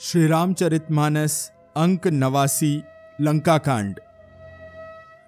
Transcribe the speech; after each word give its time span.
श्री 0.00 0.26
रामचरितमानस 0.26 1.50
अंक 1.76 2.06
नवासी 2.06 2.82
लंका 3.20 3.58
कांड 3.58 4.00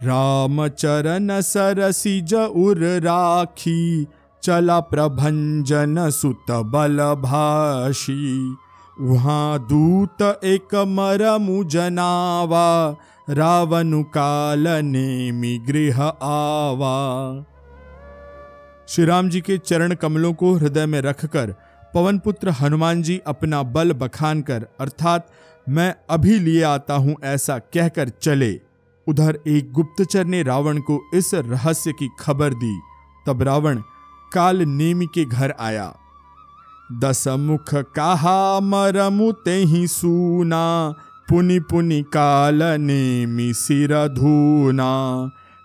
राम 0.03 0.69
चरण 0.69 1.41
सरसिज 1.41 2.35
उर 2.35 2.79
राखी, 2.79 4.07
चला 4.43 4.81
प्रभंजन 4.81 6.11
सुत 6.11 6.51
बल 6.51 6.99
भाषी। 7.23 8.57
वहाँ 9.01 9.59
दूत 9.59 10.23
एक 10.45 10.75
मरमु 10.75 11.65
जनावा, 11.65 12.97
रावणु 13.31 14.03
काल 14.03 14.69
नेमि 14.69 15.59
गृह 15.69 16.03
आवा। 16.03 16.97
श्री 18.89 19.05
राम 19.05 19.29
जी 19.29 19.41
के 19.41 19.59
चरण 19.59 19.95
कमलों 19.95 20.35
को 20.35 20.55
हृदय 20.55 20.87
में 20.87 21.01
रखकर 21.01 21.55
पवन 21.99 22.19
पुत्र 22.19 22.51
हनुमान 22.51 23.03
जी 23.03 23.21
अपना 23.27 23.63
बल 23.63 23.93
बखान 23.93 24.43
कर 24.43 24.67
अर्थात 24.81 25.27
मैं 25.69 25.95
अभी 26.11 26.39
लिए 26.39 26.63
आता 26.63 26.95
हूँ 26.95 27.17
ऐसा 27.25 27.59
कहकर 27.59 28.09
चले। 28.09 28.61
उधर 29.07 29.39
एक 29.49 29.73
गुप्तचर 29.73 30.25
ने 30.25 30.43
रावण 30.43 30.79
को 30.79 31.01
इस 31.15 31.35
रहस्य 31.35 31.93
की 31.93 32.09
खबर 32.21 32.55
दी। 32.55 32.81
तब 33.27 33.43
रावण 33.43 33.83
काल 34.33 34.63
नेमी 34.63 35.07
के 35.07 35.25
घर 35.25 35.55
आया। 35.61 35.97
दस 37.01 37.29
मुख 37.29 37.75
कहा 37.75 38.61
मरमु 38.61 39.33
ही 39.49 39.87
सूना, 39.87 40.95
पुनि 41.29 41.61
पुनि 41.61 42.03
काल 42.03 42.63
नेमी 42.63 43.53
सिर 43.55 44.09
धूना। 44.09 44.93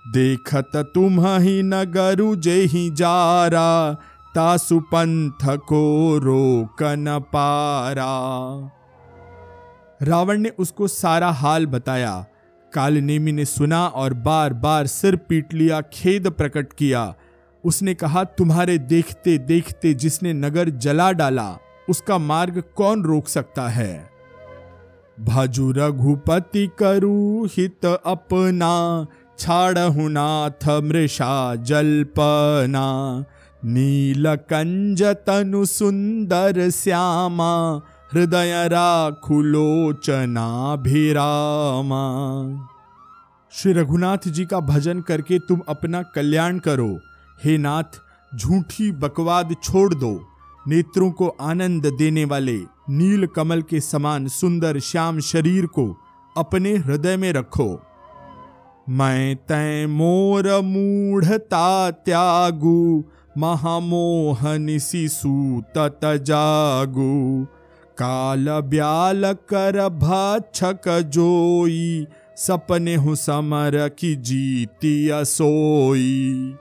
देखत 0.08 0.72
तुम 0.76 1.26
ही 1.26 1.64
नगरु 1.64 2.36
जे 2.36 2.62
ही 2.62 2.90
जारा 2.90 3.98
तासु 4.36 4.80
पंथ 4.80 5.58
को 5.58 6.18
रोक 6.18 6.84
न 6.84 7.20
पारा। 7.20 8.14
रावण 10.02 10.38
ने 10.38 10.50
उसको 10.50 10.88
सारा 10.88 11.32
हाल 11.32 11.66
बताया। 11.66 12.26
कालनेमी 12.74 13.32
ने 13.32 13.46
सुना 13.46 13.88
और 13.88 14.14
बार 14.14 14.54
बार 14.54 14.88
सिर 14.88 15.16
पीट 15.16 15.54
लिया, 15.54 15.82
खेद 15.82 16.30
प्रकट 16.30 16.74
किया। 16.74 17.14
उसने 17.66 17.94
कहा, 17.94 18.24
तुम्हारे 18.24 18.78
देखते 18.78 19.38
देखते 19.38 19.94
जिसने 19.94 20.34
नगर 20.34 20.70
जला 20.70 21.12
डाला, 21.12 21.58
उसका 21.90 22.18
मार्ग 22.18 22.64
कौन 22.76 23.04
रोक 23.04 23.28
सकता 23.28 23.68
है? 23.68 24.10
भाजू 25.20 25.72
रघुपति 25.72 26.70
करु 26.80 27.46
हित 27.46 27.86
अपना, 27.86 29.06
छाड़हु 29.40 30.08
नाथ 30.08 30.70
मृषा 30.70 31.56
जल्पना। 31.56 33.26
नील 33.66 34.36
कंज 34.36 35.04
तनु 35.04 35.66
सुंदर 35.66 36.70
श्यामा 36.70 37.82
हृदय 38.14 38.68
राखुलोचना 38.68 40.76
भिरामा 40.76 42.24
श्री 43.52 43.74
रघुनाथ 43.74 44.28
जी 44.28 44.46
का 44.46 44.60
भजन 44.60 45.02
करके 45.02 45.40
तुम 45.40 45.62
अपना 45.70 46.02
कल्याण 46.02 46.60
करो। 46.60 47.00
हे 47.44 47.58
नाथ, 47.58 47.84
झूठी 48.36 48.92
बकवाद 48.92 49.56
छोड़ 49.64 49.94
दो। 49.94 50.28
नेत्रों 50.68 51.12
को 51.12 51.36
आनंद 51.42 51.86
देने 51.86 52.26
वाले 52.26 52.62
नील 52.90 53.26
कमल 53.26 53.62
के 53.62 53.80
समान 53.80 54.28
सुंदर 54.28 54.80
श्याम 54.80 55.20
शरीर 55.20 55.66
को 55.66 55.98
अपने 56.38 56.76
हृदय 56.76 57.18
में 57.18 57.34
रखो। 57.34 57.82
मैं 58.90 59.36
तय 59.36 59.88
मोर 59.88 60.62
मूढ़ता 60.62 61.92
त्यागू 61.92 63.04
महामोहनिसी 63.38 65.08
सूत 65.08 66.00
जागू। 66.06 67.48
काल 67.98 68.50
ब्याल 68.50 69.34
कर 69.34 69.90
भक्षक 69.90 71.02
जोई 71.02 72.08
सपने 72.38 72.96
हूँ 72.96 73.16
समर 73.16 73.90
की 73.90 74.16
जीती 74.16 75.10
असोई। 75.10 76.56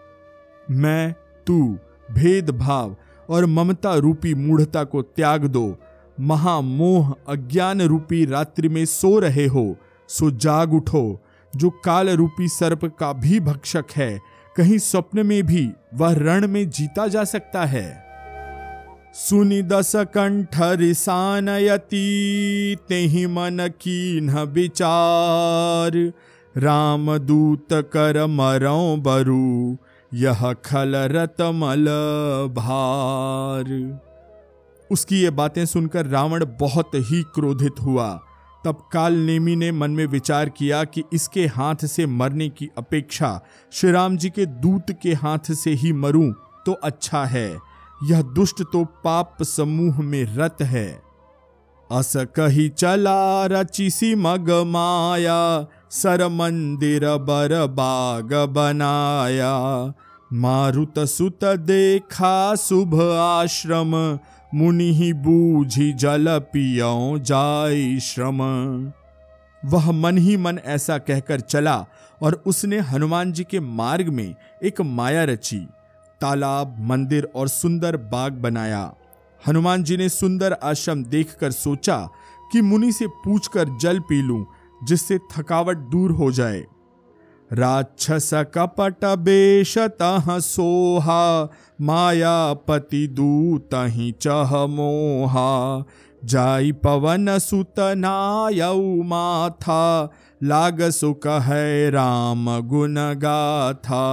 मैं, 0.71 1.15
तू, 1.47 1.79
भेदभाव 2.11 2.97
और 3.31 3.47
ममता 3.47 3.95
रूपी 3.95 4.35
मूढ़ता 4.35 4.85
को 4.85 5.03
त्याग 5.03 5.45
दो। 5.45 5.77
महामोह 6.21 7.15
अज्ञान 7.29 7.83
रूपी 7.83 8.25
रात्रि 8.25 8.69
में 8.69 8.85
सो 8.85 9.19
रहे 9.19 9.47
हो, 9.47 9.77
सो 10.09 10.31
जाग 10.31 10.75
उठो, 10.75 11.21
जो 11.57 11.71
काल 11.71 12.11
रूपी 12.11 12.49
सर्प 12.49 12.85
का 12.85 13.13
भी 13.13 13.41
भक्षक 13.41 13.85
है। 13.97 14.21
कहीं 14.57 14.79
स्वप्न 14.79 15.27
में 15.27 15.47
भी 15.47 15.73
वह 15.95 16.13
रण 16.13 16.49
में 16.49 16.71
जीता 16.71 17.09
जा 17.09 17.25
सकता 17.25 17.65
है। 17.65 18.05
सुनिदस 19.15 19.93
कंठ 19.97 20.57
रिसानयती 20.61 23.27
मन 23.27 23.73
कीन्ह 23.81 24.43
विचार। 24.43 26.13
राम 26.57 27.19
दूत 27.19 27.69
कर 27.73 28.27
मरो 28.27 28.97
बरु, 28.97 29.77
यह 30.15 30.53
खल 30.53 30.97
रतमल 30.97 31.87
भार। 32.53 34.01
उसकी 34.91 35.21
ये 35.21 35.31
बातें 35.31 35.67
सुनकर 35.67 36.07
रावण 36.07 36.47
बहुत 36.61 36.91
ही 36.95 37.23
क्रोधित 37.23 37.75
हुआ। 37.83 38.21
तब 38.65 38.83
काल 38.93 39.15
नेमी 39.17 39.57
ने 39.57 39.71
मन 39.73 39.91
में 39.91 40.05
विचार 40.07 40.49
किया 40.49 40.83
कि 40.85 41.03
इसके 41.13 41.47
हाथ 41.47 41.85
से 41.87 42.07
मरने 42.07 42.49
की 42.49 42.69
अपेक्षा 42.79 43.41
श्री 43.73 43.91
राम 43.93 44.17
जी 44.17 44.31
के 44.31 44.47
दूत 44.47 44.91
के 45.03 45.13
हाथ 45.15 45.53
से 45.53 45.71
ही 45.75 45.93
मरूं 45.93 46.31
तो 46.67 46.73
अच्छा 46.85 47.25
है। 47.25 47.49
यह 48.05 48.23
दुष्ट 48.35 48.63
तो 48.63 48.85
पाप 49.05 49.43
समूह 49.43 50.01
में 50.03 50.25
रत 50.37 50.63
है। 50.63 50.89
अस 51.91 52.13
कही 52.37 52.69
चला 52.69 53.47
रचिसी 53.47 54.15
मग 54.15 54.51
माया 54.67 55.67
सर 55.91 56.27
मंदिर 56.29 57.07
बर 57.21 57.55
बाग 57.71 58.33
बनाया। 58.51 59.57
मारुत 60.33 60.99
सुत 60.99 61.45
देखा 61.45 62.55
शुभ 62.55 62.95
आश्रम 63.13 63.93
मुनि 64.55 65.13
बूझी 65.13 65.93
जल 65.93 66.39
पियो 66.39 67.19
जाय 67.19 68.01
श्रम। 68.01 68.41
वह 69.65 69.91
मन 69.93 70.19
ही 70.19 70.37
मन 70.37 70.59
ऐसा 70.65 70.99
कहकर 70.99 71.41
चला 71.41 71.87
और 72.23 72.43
उसने 72.47 72.79
हनुमान 72.79 73.33
जी 73.33 73.45
के 73.45 73.61
मार्ग 73.61 74.09
में 74.09 74.35
एक 74.63 74.81
माया 74.81 75.25
रची, 75.25 75.59
तालाब, 76.21 76.77
मंदिर 76.81 77.29
और 77.35 77.49
सुंदर 77.49 77.97
बाग 77.97 78.33
बनाया। 78.33 78.95
हनुमान 79.47 79.83
जी 79.83 79.97
ने 79.97 80.09
सुंदर 80.09 80.53
आश्रम 80.53 81.05
देखकर 81.05 81.51
सोचा 81.51 82.09
कि 82.53 82.61
मुनि 82.61 82.93
से 82.93 83.07
पूछकर 83.07 83.79
जल 83.79 83.99
पी 83.99 84.23
लूँ, 84.23 84.47
जिससे 84.85 85.19
थकावट 85.19 85.77
दूर 85.77 86.11
हो 86.11 86.33
जाए। 86.33 86.65
राक्षस 87.53 88.31
कपट 88.35 89.05
बेश 89.05 89.79
तह 89.79 90.39
सोहा 90.39 91.49
मायापति 91.81 93.07
दूत 93.07 93.71
ही 93.75 94.13
चह 94.21 94.67
मोहा। 94.67 95.85
जाई 96.25 96.73
पवन 96.73 97.39
सुत 97.39 97.75
नायऊ 97.79 99.03
माथा 99.03 100.11
लाग 100.43 100.83
सुख 100.91 101.27
है 101.27 101.91
राम 101.91 102.61
गुण 102.61 102.95
गाथा। 102.99 104.05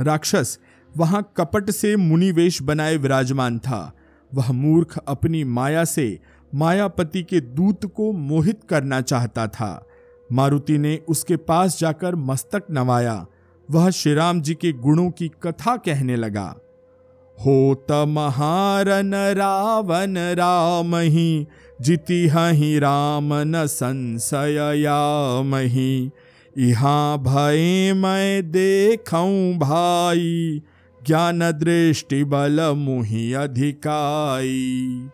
राक्षस, 0.00 0.58
वहाँ 0.96 1.32
कपट 1.36 1.70
से 1.70 1.96
मुनिवेश 1.96 2.62
बनाए 2.62 2.96
विराजमान 2.96 3.58
था। 3.58 3.92
वह 4.34 4.52
मूर्ख 4.52 4.98
अपनी 5.08 5.44
माया 5.44 5.84
से 5.84 6.18
मायापति 6.54 7.22
के 7.22 7.40
दूत 7.40 7.86
को 7.86 8.12
मोहित 8.12 8.60
करना 8.68 9.00
चाहता 9.00 9.46
था। 9.46 9.86
मारुति 10.32 10.78
ने 10.78 11.00
उसके 11.08 11.36
पास 11.36 11.80
जाकर 11.80 12.14
मस्तक 12.14 12.62
नवाया। 12.70 13.26
वह 13.70 13.90
श्री 13.90 14.14
राम 14.14 14.40
जी 14.40 14.54
के 14.54 14.72
गुणों 14.72 15.10
की 15.10 15.28
कथा 15.42 15.76
कहने 15.76 16.16
लगा। 16.16 16.56
होत 17.38 17.86
महारन 17.92 19.14
रावण 19.14 20.18
राम 20.18 20.96
ही, 20.96 21.46
जिति 21.80 22.28
ही 22.32 22.78
राम 22.78 23.34
न 23.34 23.66
संशय 23.66 24.84
मही 25.44 26.10
यहाँ 26.58 27.18
भय 27.18 27.92
मैं 27.96 28.50
देखूँ 28.50 29.58
भाई, 29.58 30.62
ज्ञान 31.06 31.38
दृष्टि 31.38 32.24
बल 32.24 32.74
मुहि 32.76 33.32
अधिकाई। 33.32 35.08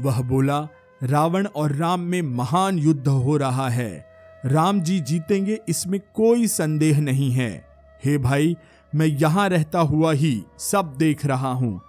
वह 0.00 0.20
बोला 0.20 0.68
रावण 1.02 1.46
और 1.46 1.72
राम 1.72 2.00
में 2.00 2.22
महान 2.22 2.78
युद्ध 2.78 3.08
हो 3.08 3.36
रहा 3.36 3.68
है। 3.68 4.06
राम 4.46 4.80
जी 4.80 5.00
जीतेंगे, 5.00 5.58
इसमें 5.68 6.00
कोई 6.14 6.46
संदेह 6.46 7.00
नहीं 7.00 7.30
है। 7.30 7.68
हे 8.04 8.18
भाई, 8.18 8.56
मैं 8.94 9.06
यहाँ 9.06 9.48
रहता 9.48 9.80
हुआ 9.80 10.12
ही 10.12 10.42
सब 10.58 10.94
देख 10.98 11.26
रहा 11.26 11.52
हूँ। 11.52 11.80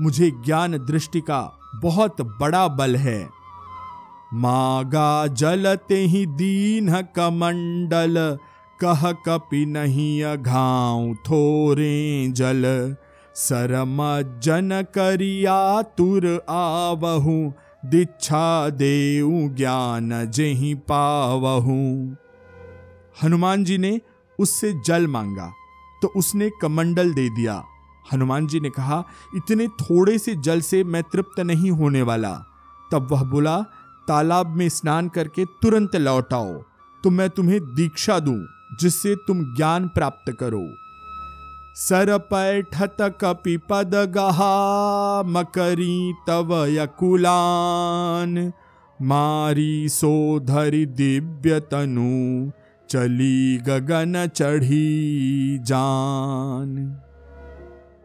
मुझे 0.00 0.30
ज्ञान 0.30 0.72
दृष्टि 0.72 1.20
का 1.20 1.58
बहुत 1.82 2.20
बड़ा 2.20 2.68
बल 2.68 2.96
है। 2.96 3.28
मागा 4.34 5.26
जलते 5.26 5.96
ही 5.96 6.26
दीन 6.26 7.02
कमंडल, 7.16 8.38
कह 8.80 9.12
कपि 9.12 9.66
नहीं 9.66 10.22
अघाऊ 10.24 11.14
थोरे 11.14 12.28
जल। 12.28 12.96
सरम 13.34 13.98
जन 14.40 14.84
करिया 14.94 15.82
तुर 15.82 16.46
आवहु 16.50 17.52
दीक्षा 17.82 18.68
देऊ 18.70 19.48
ज्ञान 19.48 20.10
जेहि 20.30 20.74
पावहू। 20.88 21.76
हनुमान 23.22 23.64
जी 23.64 23.78
ने 23.78 24.00
उससे 24.38 24.72
जल 24.86 25.06
मांगा 25.06 25.50
तो 26.02 26.08
उसने 26.16 26.50
कमंडल 26.62 27.12
दे 27.14 27.28
दिया। 27.28 27.62
हनुमान 28.12 28.46
जी 28.46 28.60
ने 28.60 28.70
कहा, 28.70 29.02
इतने 29.36 29.66
थोड़े 29.68 30.18
से 30.18 30.34
जल 30.34 30.60
से 30.60 30.82
मैं 30.84 31.02
तृप्त 31.02 31.40
नहीं 31.40 31.70
होने 31.70 32.02
वाला। 32.02 32.32
तब 32.90 33.08
वह 33.10 33.22
बोला, 33.24 33.56
तालाब 34.08 34.56
में 34.56 34.68
स्नान 34.68 35.08
करके 35.08 35.44
तुरंत 35.62 35.96
लौट 35.96 36.32
आओ 36.32 36.52
तो 37.04 37.10
मैं 37.10 37.28
तुम्हें 37.30 37.60
दीक्षा 37.74 38.18
दूँ, 38.18 38.38
जिससे 38.80 39.14
तुम 39.26 39.42
ज्ञान 39.56 39.88
प्राप्त 39.88 40.32
करो। 40.40 40.66
सर 41.76 42.18
पैठत 42.18 42.96
कपि 43.00 43.56
पद 43.56 43.94
गहा 43.94 45.22
मकरी 45.22 46.14
तव 46.26 46.66
यकुलान। 46.66 48.52
मारी 49.02 49.88
सोधरि 49.88 50.86
दिव्य 50.86 51.60
तनु 51.60 52.50
चली 52.88 53.58
गगन 53.58 54.26
चढ़ी 54.26 55.58
जान। 55.58 57.00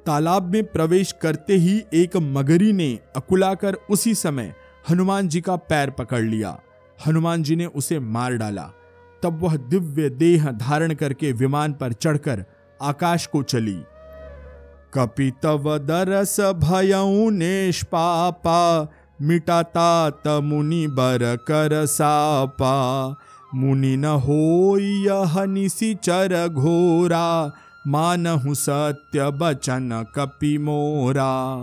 तालाब 0.05 0.51
में 0.53 0.63
प्रवेश 0.63 1.11
करते 1.11 1.55
ही 1.55 1.83
एक 1.93 2.17
मगरी 2.17 2.73
ने 2.73 2.99
अकुलाकर 3.15 3.73
उसी 3.89 4.15
समय 4.15 4.53
हनुमान 4.89 5.27
जी 5.27 5.41
का 5.41 5.55
पैर 5.55 5.89
पकड़ 5.89 6.23
लिया। 6.23 6.59
हनुमान 7.07 7.43
जी 7.43 7.55
ने 7.55 7.65
उसे 7.65 7.99
मार 7.99 8.33
डाला। 8.33 8.71
तब 9.23 9.39
वह 9.41 9.55
दिव्य 9.55 10.09
देह 10.09 10.51
धारण 10.51 10.93
करके 10.93 11.31
विमान 11.31 11.73
पर 11.73 11.93
चढ़कर 11.93 12.45
आकाश 12.81 13.25
को 13.25 13.43
चली। 13.43 13.83
कपितव 14.93 15.77
दरस 15.77 16.39
भयऊ 16.39 17.29
निष्पापा 17.29 18.87
मिटाता 19.21 20.09
त 20.09 20.27
मुनि 20.27 20.87
बर 20.87 21.35
कर 21.35 21.85
सापा। 21.85 23.15
मुनि 23.55 23.97
न 23.97 24.05
हो 24.05 24.77
यह 24.77 25.43
निशिचर 25.43 26.47
घोरा, 26.47 27.51
मानहु 27.87 28.55
सत्य 28.55 29.31
बचन 29.31 30.05
कपि 30.15 30.57
मोरा। 30.57 31.57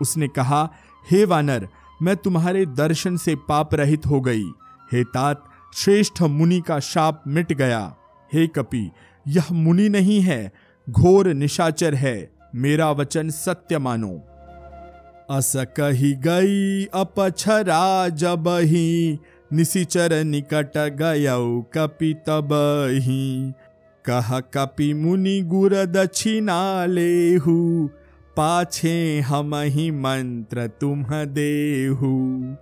उसने 0.00 0.28
कहा, 0.28 0.70
हे 1.10 1.24
वानर, 1.24 1.68
मैं 2.02 2.16
तुम्हारे 2.16 2.66
दर्शन 2.66 3.16
से 3.16 3.34
पाप 3.34 3.74
रहित 3.74 4.06
हो 4.06 4.20
गई। 4.20 4.44
हे 4.92 5.04
तात, 5.04 5.44
श्रेष्ठ 5.74 6.22
मुनि 6.22 6.60
का 6.60 6.80
शाप 6.80 7.22
मिट 7.26 7.52
गया। 7.52 7.94
हे 8.32 8.46
कपि 8.46 8.90
यह 9.28 9.44
मुनि 9.52 9.88
नहीं 9.88 10.20
है, 10.20 10.52
घोर 10.90 11.28
निशाचर 11.28 11.94
है, 11.94 12.32
मेरा 12.54 12.90
वचन 12.90 13.30
सत्य 13.30 13.78
मानो। 13.78 14.28
अस 15.30 15.52
कही 15.56 16.12
गई 16.12 16.84
अपछरा 16.84 18.08
जब 18.08 18.48
ही, 18.48 19.18
निशिचर 19.52 20.24
निकट 20.24 20.72
गयऊ 20.76 21.62
कपि 21.62 22.14
तब 22.14 22.48
ही। 22.90 23.52
कह 24.04 24.40
कपि 24.40 24.94
मुनि 24.94 25.40
गुर 25.40 25.74
दक्षिणा 25.86 26.86
लेहू, 26.86 27.90
पाछे 28.36 29.20
हम 29.20 29.54
ही 29.54 29.90
मंत्र 29.90 30.66
तुम 30.66 31.04
देहू। 31.12 32.54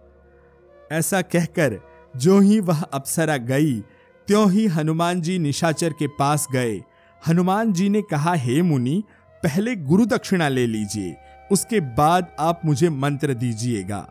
ऐसा 0.93 1.23
कहकर 1.23 1.81
जो 2.17 2.41
ही 2.41 2.61
वह 2.61 2.83
अप्सरा 2.83 3.37
गई 3.37 3.83
त्यों 4.27 4.51
ही 4.53 4.67
हनुमान 4.67 5.21
जी 5.21 5.39
निशाचर 5.39 5.93
के 5.93 6.07
पास 6.07 6.47
गए। 6.53 6.81
हनुमान 7.27 7.73
जी 7.73 7.89
ने 7.89 8.03
कहा, 8.03 8.35
हे 8.35 8.63
मुनि, 8.63 9.03
पहले 9.43 9.77
गुरु 9.77 10.07
दक्षिणा 10.07 10.49
ले 10.49 10.67
लीजिए, 10.67 11.17
उसके 11.53 11.81
बाद 11.81 12.27
आप 12.41 12.61
मुझे 12.65 12.89
मंत्र 12.89 13.35
दीजिएगा। 13.35 14.09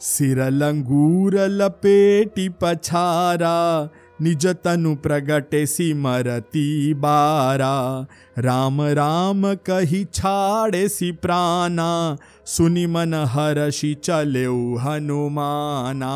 सिर 0.00 0.42
लंगूर 0.50 1.38
लपेटी 1.38 2.48
पछारा, 2.48 3.88
निज 4.22 4.46
तनु 4.46 4.94
प्रगटे 4.96 5.66
सिमरती 5.66 6.94
बारा। 6.94 8.06
राम 8.38 8.82
राम 8.82 9.54
कही 9.54 10.04
छाड़े 10.04 10.88
सी 10.88 11.12
प्राणा, 11.12 12.16
सुनि 12.46 12.86
मन 12.86 13.14
हरषि 13.14 13.94
चले 13.94 14.44
हनुमाना। 14.80 16.14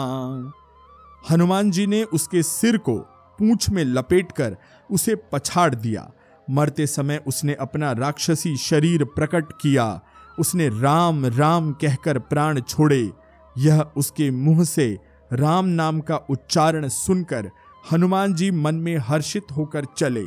हनुमान 1.30 1.70
जी 1.70 1.86
ने 1.86 2.04
उसके 2.04 2.42
सिर 2.42 2.78
को 2.78 2.98
पूंछ 3.38 3.70
में 3.70 3.84
लपेटकर 3.84 4.56
उसे 4.90 5.14
पछाड़ 5.14 5.74
दिया। 5.74 6.12
मरते 6.50 6.86
समय 6.86 7.22
उसने 7.26 7.54
अपना 7.54 7.92
राक्षसी 7.92 8.56
शरीर 8.56 9.04
प्रकट 9.04 9.44
किया। 9.60 10.00
उसने 10.38 10.68
राम 10.68 11.26
राम 11.26 11.72
कहकर 11.72 12.18
प्राण 12.18 12.60
छोड़े। 12.60 13.10
यह 13.58 13.80
उसके 13.96 14.30
मुँह 14.30 14.64
से 14.64 14.98
राम 15.32 15.64
नाम 15.64 16.00
का 16.00 16.16
उच्चारण 16.16 16.88
सुनकर 16.88 17.50
हनुमान 17.92 18.34
जी 18.34 18.50
मन 18.50 18.74
में 18.74 18.96
हर्षित 18.96 19.44
होकर 19.56 19.84
चले। 19.84 20.24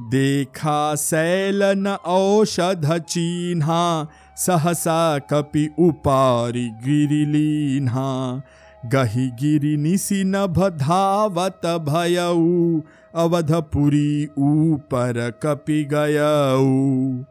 देखा 0.00 0.94
सैलन 0.94 1.88
औषध 1.88 2.98
चिन्हा, 2.98 4.08
सहसा 4.36 5.18
कपि 5.18 5.74
उपारी 5.78 6.68
गिरिलीन्हा 6.68 8.42
गही 8.86 9.30
गिरी 9.30 9.76
निसी 9.76 10.24
नभ 10.24 10.68
धावत 10.68 11.60
भयऊ, 11.66 12.80
अवधपुरी 13.14 14.24
ऊपर 14.38 15.40
कपि 15.42 15.84
गयऊ। 15.84 17.24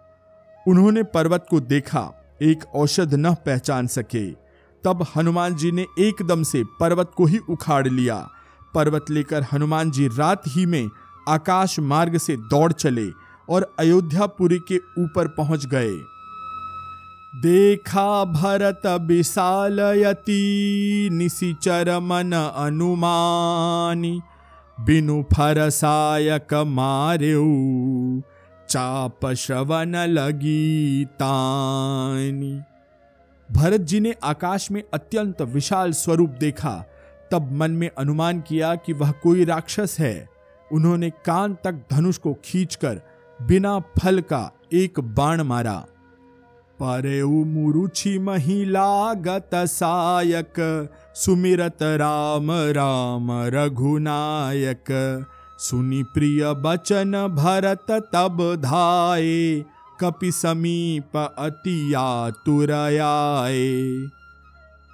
उन्होंने 0.68 1.04
पर्वत 1.04 1.46
को 1.50 1.60
देखा, 1.60 2.12
एक 2.42 2.64
औषध 2.76 3.14
न 3.14 3.34
पहचान 3.34 3.88
सके। 3.88 4.32
तब 4.84 5.06
हनुमान 5.16 5.56
जी 5.56 5.72
ने 5.72 5.86
एकदम 6.00 6.44
से 6.44 6.64
पर्वत 6.80 7.12
को 7.18 7.26
ही 7.26 7.38
उखाड़ 7.38 7.88
लिया। 7.88 8.30
पर्वत 8.74 9.06
लेकर 9.10 9.46
हनुमान 9.52 9.92
जी 9.92 10.08
रात 10.08 10.44
ही 10.48 10.66
में 10.66 10.88
आकाश 11.30 11.80
मार्ग 11.80 12.18
से 12.18 12.38
दौड़ 12.38 12.72
चले 12.72 13.08
और 13.50 13.76
अयोध्यापुरी 13.80 14.60
के 14.68 14.78
ऊपर 14.78 15.28
पहुँच 15.28 15.66
गए। 15.66 16.13
देखा 17.36 18.26
भरत 18.26 18.82
विशालयती 19.02 20.40
निशिचर 21.12 22.00
मन 22.00 22.32
अनुमानी, 22.56 24.22
बिनु 24.80 25.24
फरसायक 25.24 26.54
मार्यू, 26.54 27.44
चाप 28.70 29.34
श्रवण 29.34 29.96
लगी 29.96 31.06
तानी 31.06 32.62
भरत 33.52 33.82
जी 33.82 34.00
ने 34.00 34.16
आकाश 34.24 34.72
में 34.72 34.84
अत्यंत 34.94 35.42
विशाल 35.42 35.92
स्वरूप 35.92 36.30
देखा, 36.30 36.86
तब 37.32 37.52
मन 37.52 37.72
में 37.72 37.90
अनुमान 37.98 38.42
किया 38.42 38.76
कि 38.76 38.94
वह 38.94 39.12
कोई 39.12 39.46
राक्षस 39.46 39.98
है। 40.00 40.30
उन्होंने 40.72 41.10
कान 41.10 41.58
तक 41.64 41.84
धनुष 41.92 42.18
को 42.18 42.34
खींचकर 42.46 43.02
बिना 43.42 43.80
फल 43.80 44.22
का 44.22 44.52
एक 44.74 45.00
बाण 45.00 45.42
मारा। 45.42 45.86
परे 46.84 47.24
मुरुचि 47.24 48.18
महिला 48.20 49.14
गत 49.14 49.50
सायक, 49.56 50.54
सुमिरत 51.16 51.78
राम 51.82 52.52
राम 52.52 53.28
रघुनायक। 53.32 54.92
सुनि 55.60 56.04
प्रिय 56.04 56.44
बचन 56.54 57.12
भरत 57.36 57.92
तब 58.14 58.42
धाये, 58.56 59.66
कपि 60.00 60.32
समीप 60.32 61.18
अति 61.18 61.94
आतुरयाए 61.94 63.70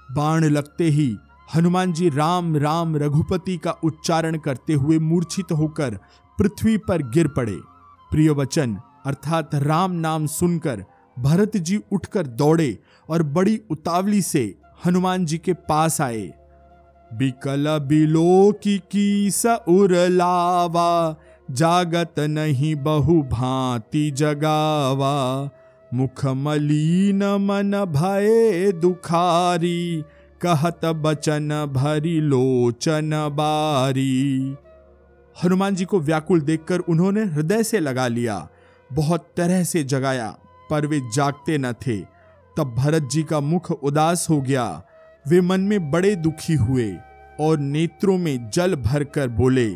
बाण 0.10 0.46
लगते 0.46 0.84
ही 0.84 1.18
हनुमान 1.56 1.94
जी 1.94 2.10
राम 2.10 2.56
राम 2.58 2.96
रघुपति 2.98 3.58
का 3.58 3.72
उच्चारण 3.84 4.38
करते 4.38 4.74
हुए 4.74 5.00
मूर्छित 5.00 5.52
होकर 5.52 5.98
पृथ्वी 6.38 6.78
पर 6.78 7.02
गिर 7.10 7.28
पड़े। 7.28 7.58
प्रिय 8.12 8.30
वचन 8.30 8.78
अर्थात 9.06 9.56
राम 9.56 9.92
नाम 9.92 10.26
सुनकर 10.28 10.86
भरत 11.20 11.58
जी 11.58 11.80
उठकर 11.92 12.28
दौड़े 12.28 12.78
और 13.10 13.24
बड़ी 13.24 13.60
उतावली 13.70 14.22
से 14.22 14.56
हनुमान 14.86 15.26
जी 15.26 15.38
के 15.38 15.54
पास 15.54 16.02
आए। 16.02 16.32
बिकल 17.12 17.80
बिलो 17.80 18.52
की 18.52 18.78
कीस 18.78 19.44
जागत 21.52 22.20
नहीं 22.20 22.76
बहु 22.76 23.22
भांति 23.22 24.12
जगावा। 24.12 25.50
मुख 25.94 26.26
मलीन 26.26 27.24
मन 27.42 27.72
भय 27.86 28.72
दुखारी, 28.72 30.04
कहत 30.42 30.86
बचन 30.86 31.50
भरी 31.74 32.20
लोचन 32.22 33.10
बारी। 33.34 34.56
हनुमान 35.44 35.76
जी 35.76 35.86
को 35.86 36.00
व्याकुल 36.00 36.42
देखकर 36.42 36.80
उन्होंने 36.80 37.24
हृदय 37.26 37.64
से 37.64 37.80
लगा 37.80 38.08
लिया, 38.08 38.48
बहुत 38.94 39.28
तरह 39.38 39.64
से 39.64 39.84
जगाया। 39.84 40.38
पर 40.70 40.86
वे 40.86 41.02
जागते 41.14 41.58
न 41.58 41.72
थे। 41.74 41.98
तब 42.58 42.74
भरत 42.78 43.10
जी 43.12 43.24
का 43.24 43.40
मुख 43.40 43.72
उदास 43.72 44.28
हो 44.30 44.42
गया। 44.42 44.66
वे 45.26 45.42
मन 45.42 45.62
में 45.62 45.92
बड़े 45.92 46.16
दुखी 46.16 46.54
हुए 46.54 46.92
और 47.40 47.60
नेत्रों 47.60 48.18
में 48.18 48.50
जल 48.50 48.76
भरकर 48.76 49.28
बोले, 49.28 49.70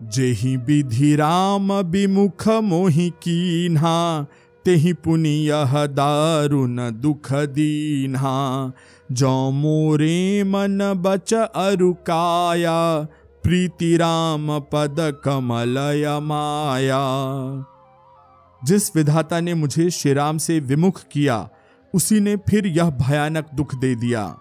जेहि 0.00 0.56
विधि 0.56 1.14
राम 1.16 1.72
विमुख 1.72 2.48
मोहि 2.48 3.10
कीन्हा, 3.22 4.26
तेहि 4.64 4.92
पुनि 4.92 5.28
यह 5.28 5.86
दारुण 5.86 6.76
दुख 6.92 7.32
दीन्हा। 7.32 8.72
जो 9.12 9.50
मोरे 9.50 10.44
मन 10.44 10.78
बच 10.96 11.34
अरुकाया 11.34 12.78
प्रीति 13.44 13.96
राम 13.96 14.58
पद 14.72 14.96
कमलय 15.24 16.18
माया। 16.22 17.04
जिस 18.62 18.94
विधाता 18.96 19.40
ने 19.40 19.54
मुझे 19.54 19.90
श्रीराम 19.90 20.38
से 20.38 20.58
विमुख 20.60 21.02
किया, 21.12 21.48
उसी 21.94 22.20
ने 22.20 22.36
फिर 22.48 22.66
यह 22.66 22.90
भयानक 22.90 23.46
दुख 23.54 23.74
दे 23.74 23.94
दिया। 23.94 24.34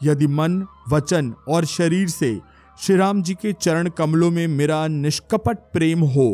यदि 0.00 0.26
मन, 0.26 0.64
वचन 0.90 1.32
और 1.48 1.64
शरीर 1.64 2.08
से 2.08 2.38
श्री 2.78 2.96
राम 2.96 3.22
जी 3.22 3.34
के 3.34 3.52
चरण 3.52 3.88
कमलों 3.88 4.30
में 4.30 4.46
मेरा 4.48 4.86
निष्कपट 4.86 5.58
प्रेम 5.72 6.00
हो 6.00 6.30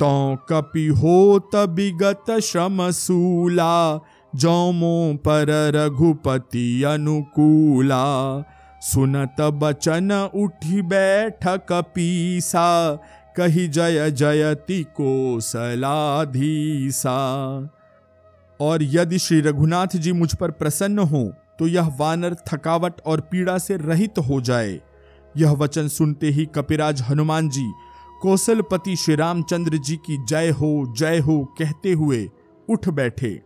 तो 0.00 0.36
कपि 0.48 0.86
हो 0.86 1.38
तबिगत 1.52 2.30
श्रम 2.40 2.90
सूला, 2.90 4.00
जौमो 4.34 5.14
पर 5.18 5.50
रघुपति 5.74 6.82
अनुकूला। 6.82 8.04
सुनत 8.82 9.40
बचन 9.40 10.10
उठी 10.34 10.80
बैठ 10.82 11.46
कपीसा 11.68 12.68
कही 13.36 13.68
जय 13.68 14.10
जयति 14.10 14.86
को 14.96 15.40
सलाधीसा 15.40 17.10
और 18.60 18.82
यदि 18.82 19.18
श्री 19.18 19.40
रघुनाथ 19.40 19.96
जी 19.96 20.12
मुझ 20.12 20.34
पर 20.34 20.50
प्रसन्न 20.50 20.98
हो 20.98 21.32
तो 21.58 21.66
यह 21.66 21.96
वानर 22.00 22.36
थकावट 22.48 22.92
और 23.06 23.20
पीड़ा 23.20 23.58
से 23.58 23.76
रहित 23.76 24.18
हो 24.18 24.40
जाए। 24.40 24.80
यह 25.36 25.52
वचन 25.52 25.88
सुनते 25.88 26.26
ही 26.26 26.46
कपिराज 26.46 27.02
हनुमान 27.02 27.48
जी, 27.48 27.72
कौशलपति 28.22 28.96
श्री 28.96 29.14
रामचंद्र 29.14 29.76
जी 29.76 29.96
की 29.96 30.24
जय 30.24 30.50
हो 30.50 30.94
जय 30.98 31.18
हो 31.18 31.54
कहते 31.58 31.92
हुए 31.92 32.30
उठ 32.68 32.88
बैठे। 32.88 33.42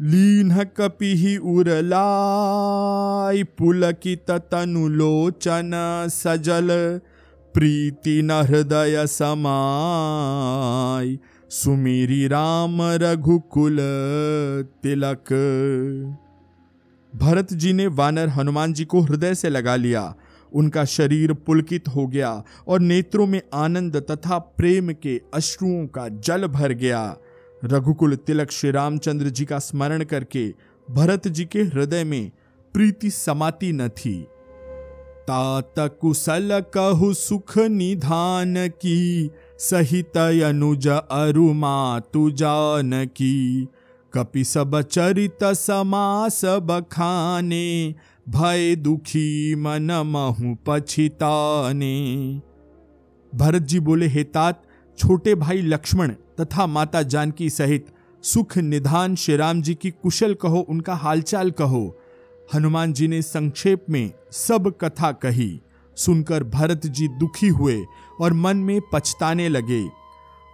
लीन 0.00 0.64
कपि 0.76 1.16
ही 1.16 1.36
उरलाई, 1.36 3.44
पुलकित 3.58 4.30
तनुलोचन 4.30 5.70
सजल 6.10 7.00
प्रीति 7.58 8.22
न 8.22 8.30
हृदय 8.30 9.06
समाय 9.06 11.18
सुमेरी 11.50 12.28
राम 12.28 12.82
रघुकुल 12.82 13.76
तिलक। 14.82 15.24
भरत 17.16 17.52
जी 17.52 17.72
ने 17.72 17.86
वानर 17.86 18.28
हनुमान 18.28 18.72
जी 18.72 18.84
को 18.84 19.00
हृदय 19.00 19.34
से 19.34 19.48
लगा 19.48 19.76
लिया। 19.76 20.14
उनका 20.54 20.84
शरीर 20.84 21.32
पुलकित 21.32 21.88
हो 21.88 22.06
गया 22.06 22.44
और 22.68 22.80
नेत्रों 22.80 23.26
में 23.26 23.42
आनंद 23.54 23.96
तथा 23.96 24.38
प्रेम 24.38 24.92
के 24.92 25.20
अश्रुओं 25.34 25.86
का 25.86 26.08
जल 26.08 26.46
भर 26.46 26.72
गया। 26.72 27.16
रघुकुल 27.64 28.16
तिलक 28.16 28.50
श्री 28.50 28.70
रामचंद्र 28.70 29.28
जी 29.28 29.44
का 29.44 29.58
स्मरण 29.58 30.04
करके 30.04 30.54
भरत 30.90 31.28
जी 31.28 31.44
के 31.44 31.62
हृदय 31.62 32.04
में 32.04 32.30
प्रीति 32.74 33.10
समाती 33.10 33.72
न 33.72 33.88
थी। 33.88 34.26
तात 35.30 35.74
कुशल 36.00 36.62
कहु 36.74 37.12
सुख 37.14 37.58
निधान 37.58 38.54
की 38.68 39.30
सहित 39.58 40.16
अनुज 40.18 40.88
अरुमा 40.88 42.00
तु 42.00 42.30
जान 42.30 43.04
की 43.06 43.68
कपि 44.14 44.44
सब 44.44 44.80
चरित 44.80 45.44
समास 45.44 46.40
बखाने 46.44 47.94
भय 48.28 48.76
दुखी 48.76 49.54
मन 49.54 49.92
महु 50.06 50.56
पछिताने। 50.66 51.94
भरत 53.34 53.62
जी 53.62 53.80
बोले, 53.80 54.06
हे 54.06 54.24
तात, 54.24 54.62
छोटे 54.98 55.34
भाई 55.34 55.62
लक्ष्मण 55.62 56.08
तथा 56.40 56.66
माता 56.66 57.02
जानकी 57.02 57.50
सहित 57.50 57.86
सुख 58.22 58.58
निधान 58.58 59.14
श्री 59.16 59.36
राम 59.36 59.62
जी 59.62 59.74
की 59.74 59.90
कुशल 59.90 60.34
कहो, 60.34 60.58
उनका 60.58 60.94
हालचाल 60.94 61.50
कहो। 61.50 61.98
हनुमान 62.54 62.92
जी 62.92 63.08
ने 63.08 63.22
संक्षेप 63.22 63.86
में 63.90 64.12
सब 64.30 64.78
कथा 64.80 65.12
कही। 65.12 65.60
सुनकर 65.96 66.44
भरत 66.44 66.86
जी 66.86 67.08
दुखी 67.08 67.48
हुए 67.48 67.84
और 68.20 68.32
मन 68.32 68.56
में 68.56 68.80
पछताने 68.92 69.48
लगे। 69.48 69.84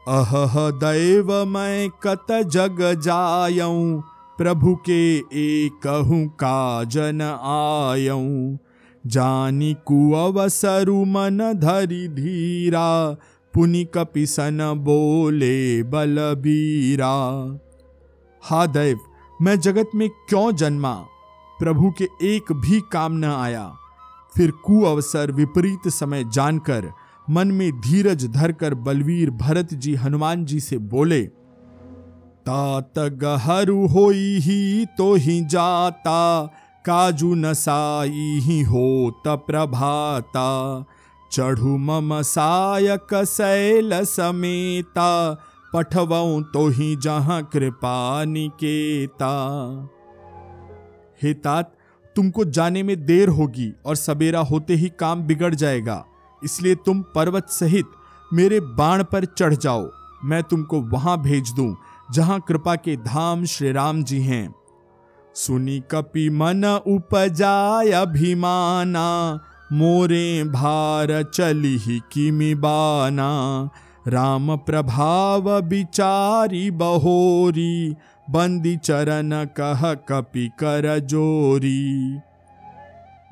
अह 0.08 0.70
दैव, 0.70 1.44
मैं 1.44 1.88
कत 1.88 2.26
जग 2.30 2.76
जायऊं? 2.80 4.00
प्रभु 4.38 4.76
के 4.76 5.16
एक 5.18 5.80
का 6.40 6.84
जन 6.84 7.20
आयऊं। 7.22 8.56
जानी 9.06 9.76
कुअवसरु 9.86 11.04
मन 11.04 11.52
धरि 11.56 12.08
धीरा, 12.08 13.16
पुनि 13.54 13.84
कपिसन 13.84 14.74
बोले 14.76 15.82
बलबीरा। 15.82 17.14
हा 18.42 18.66
दैव, 18.66 18.98
मैं 19.42 19.60
जगत 19.60 19.90
में 19.94 20.08
क्यों 20.08 20.52
जन्मा? 20.52 21.06
प्रभु 21.58 21.90
के 21.98 22.08
एक 22.26 22.52
भी 22.54 22.80
काम 22.92 23.12
न 23.12 23.24
आया। 23.24 23.66
फिर 24.34 24.50
कुअवसर 24.64 25.32
विपरीत 25.32 25.88
समय 25.90 26.24
जानकर 26.24 26.90
मन 27.28 27.48
में 27.50 27.70
धीरज 27.80 28.26
धरकर 28.26 28.74
बलवीर 28.74 29.30
भरत 29.32 29.74
जी 29.74 29.94
हनुमान 29.94 30.44
जी 30.44 30.60
से 30.60 30.78
बोले, 30.78 31.22
तात 32.46 32.98
गहरु 32.98 33.86
होई 33.86 34.38
ही 34.38 34.86
तो 34.98 35.14
ही 35.14 35.40
जाता, 35.44 36.44
काजू 36.84 37.34
नसाई 37.34 38.40
ही 38.42 38.60
हो 38.62 39.10
त 39.26 39.36
प्रभाता। 39.46 40.50
चढ़ू 41.32 41.76
मम 41.78 42.20
सायक 42.22 43.14
शैल 43.26 43.92
समेता, 44.04 45.10
पठवऊ 45.74 46.40
तो 46.52 46.66
ही 46.68 46.94
जहाँ 46.96 47.42
कृपा 47.52 48.24
निकेता। 48.24 49.32
हे 51.22 51.34
तात, 51.34 51.72
तुमको 52.16 52.44
जाने 52.44 52.82
में 52.82 53.04
देर 53.06 53.28
होगी 53.28 53.72
और 53.86 53.96
सवेरा 53.96 54.40
होते 54.40 54.74
ही 54.74 54.88
काम 54.98 55.22
बिगड़ 55.22 55.54
जाएगा। 55.54 56.04
इसलिए 56.42 56.74
तुम 56.74 57.02
पर्वत 57.14 57.48
सहित 57.50 57.86
मेरे 58.32 58.60
बाण 58.60 59.02
पर 59.02 59.24
चढ़ 59.24 59.54
जाओ। 59.54 59.88
मैं 60.24 60.42
तुमको 60.42 60.80
वहाँ 60.82 61.20
भेज 61.22 61.50
दूँ, 61.50 61.74
जहाँ 62.12 62.40
कृपा 62.40 62.74
के 62.76 62.96
धाम 62.96 63.44
श्री 63.44 63.72
राम 63.72 64.02
जी 64.04 64.20
हैं। 64.20 64.54
सुनी 65.34 65.82
कपि 65.90 66.28
मन 66.30 66.64
उपजाय 66.86 67.90
अभिमाना, 67.90 69.40
मोरे 69.72 70.44
भार 70.44 71.22
चली 71.22 71.76
ही 71.76 71.98
किमि 72.12 72.54
बाना। 72.54 73.70
राम 74.08 74.56
प्रभाव 74.56 75.60
बिचारी 75.60 76.70
बहोरी 76.70 77.94
बंदी 78.30 78.76
चरण 78.76 79.44
कह 79.56 79.94
कपि 79.94 80.50
कर 80.58 80.98
जोरी। 80.98 82.18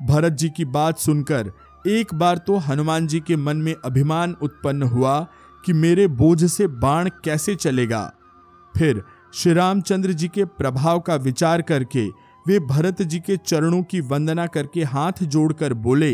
भरत 0.07 0.33
जी 0.33 0.49
की 0.49 0.65
बात 0.65 0.97
सुनकर 0.97 1.51
एक 1.87 2.13
बार 2.13 2.37
तो 2.37 2.57
हनुमान 2.57 3.07
जी 3.07 3.19
के 3.19 3.35
मन 3.35 3.57
में 3.57 3.73
अभिमान 3.85 4.35
उत्पन्न 4.41 4.83
हुआ 4.83 5.19
कि 5.65 5.73
मेरे 5.73 6.07
बोझ 6.07 6.45
से 6.45 6.67
बाण 6.67 7.09
कैसे 7.23 7.55
चलेगा। 7.55 8.13
फिर 8.77 9.01
श्री 9.33 9.53
रामचंद्र 9.53 10.13
जी 10.13 10.27
के 10.27 10.45
प्रभाव 10.45 10.99
का 10.99 11.15
विचार 11.15 11.61
करके 11.61 12.07
वे 12.47 12.59
भरत 12.59 13.01
जी 13.01 13.19
के 13.19 13.37
चरणों 13.37 13.81
की 13.83 14.01
वंदना 14.01 14.45
करके 14.47 14.83
हाथ 14.83 15.23
जोड़कर 15.23 15.73
बोले 15.73 16.13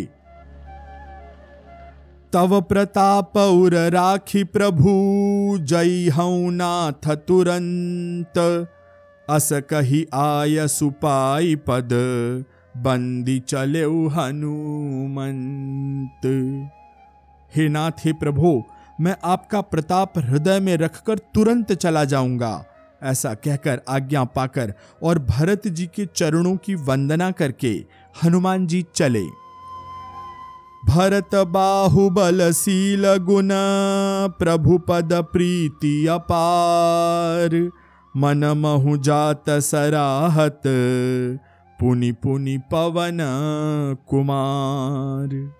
तव 2.33 2.61
प्रताप 2.61 3.37
उर 3.37 3.75
राखी 3.75 4.43
प्रभु, 4.43 5.57
जय 5.61 6.09
हऊ 6.09 6.49
नाथ 6.49 7.15
तुरंत। 7.15 8.67
अस 9.29 9.49
कही 9.53 10.07
आय 10.13 10.67
सुपाई 10.67 11.55
पद, 11.55 11.89
बंदी 12.77 13.39
चले 13.39 13.81
हनुमंत। 13.81 16.21
हे 17.55 17.69
नाथ, 17.69 17.91
हे 18.05 18.13
प्रभु, 18.13 18.63
मैं 19.01 19.15
आपका 19.23 19.61
प्रताप 19.61 20.13
हृदय 20.17 20.59
में 20.59 20.77
रखकर 20.77 21.17
तुरंत 21.17 21.73
चला 21.73 22.03
जाऊँगा। 22.03 22.65
ऐसा 23.03 23.33
कहकर 23.33 23.81
आज्ञा 23.89 24.23
पाकर 24.23 24.73
और 25.03 25.19
भरत 25.19 25.67
जी 25.67 25.85
के 25.85 26.05
चरणों 26.05 26.55
की 26.55 26.75
वंदना 26.75 27.31
करके 27.31 27.85
हनुमान 28.23 28.67
जी 28.67 28.85
चले। 28.95 29.48
भरत 30.85 31.35
बाहुबलशील 31.35 33.17
गुण 33.17 33.49
प्रभु 34.29 34.77
पद 34.77 35.09
प्रीति 35.13 36.07
अपार। 36.07 37.71
मन 38.17 38.45
महु 38.45 38.97
जात 38.97 39.49
सराहत, 39.49 40.61
पुनि 41.79 42.11
पुनि 42.11 42.57
पवन 42.57 43.17
कुमार। 44.07 45.53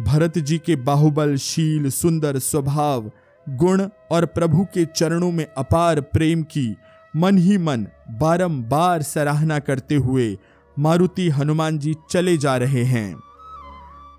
भरत 0.00 0.38
जी 0.38 0.58
के 0.58 0.76
बाहुबलशील 0.76 1.90
सुंदर 1.90 2.38
स्वभाव, 2.38 3.10
गुण 3.48 3.88
और 4.10 4.26
प्रभु 4.26 4.64
के 4.74 4.84
चरणों 4.84 5.32
में 5.32 5.46
अपार 5.58 6.00
प्रेम 6.00 6.42
की 6.42 6.76
मन 7.16 7.38
ही 7.38 7.58
मन 7.58 7.86
बारंबार 8.10 9.02
सराहना 9.02 9.58
करते 9.58 9.94
हुए 9.94 10.38
मारुति 10.78 11.28
हनुमान 11.28 11.78
जी 11.78 11.94
चले 12.10 12.36
जा 12.36 12.56
रहे 12.56 12.84
हैं। 12.84 13.27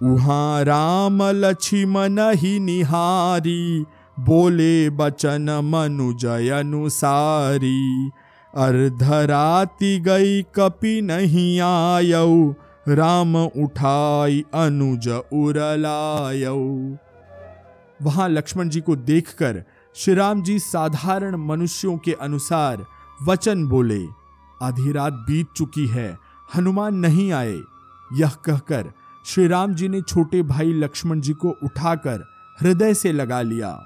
उहा 0.01 0.61
राम 0.61 1.21
लक्ष्मण 1.35 2.19
ही 2.35 2.59
निहारी, 2.59 3.85
बोले 4.17 4.89
बचन 4.89 5.49
मनुजय 5.65 6.49
अनुसारी। 6.49 8.11
अर्धराति 8.53 9.97
गई 9.99 10.41
कपि 10.55 11.01
नहीं 11.01 11.59
आयऊ 11.61 12.53
राम 12.87 13.35
उठाई 13.35 14.43
अनुज 14.53 15.07
उरलायऊ 15.33 16.95
वहाँ 17.99 18.27
लक्ष्मण 18.29 18.69
जी 18.69 18.81
को 18.81 18.95
देखकर 18.95 19.63
श्री 19.95 20.13
राम 20.15 20.41
जी 20.43 20.57
साधारण 20.59 21.35
मनुष्यों 21.37 21.97
के 21.97 22.13
अनुसार 22.21 22.85
वचन 23.19 23.65
बोले, 23.67 24.01
आधी 24.61 24.91
रात 24.91 25.13
बीत 25.27 25.47
चुकी 25.55 25.87
है, 25.87 26.17
हनुमान 26.55 26.95
नहीं 26.95 27.31
आए। 27.31 27.57
यह 28.11 28.31
कहकर 28.45 28.91
श्री 29.29 29.47
राम 29.47 29.73
जी 29.73 29.87
ने 29.89 30.01
छोटे 30.01 30.41
भाई 30.41 30.71
लक्ष्मण 30.73 31.19
जी 31.21 31.33
को 31.33 31.49
उठाकर 31.63 32.23
हृदय 32.61 32.93
से 32.93 33.11
लगा 33.11 33.41
लिया। 33.41 33.85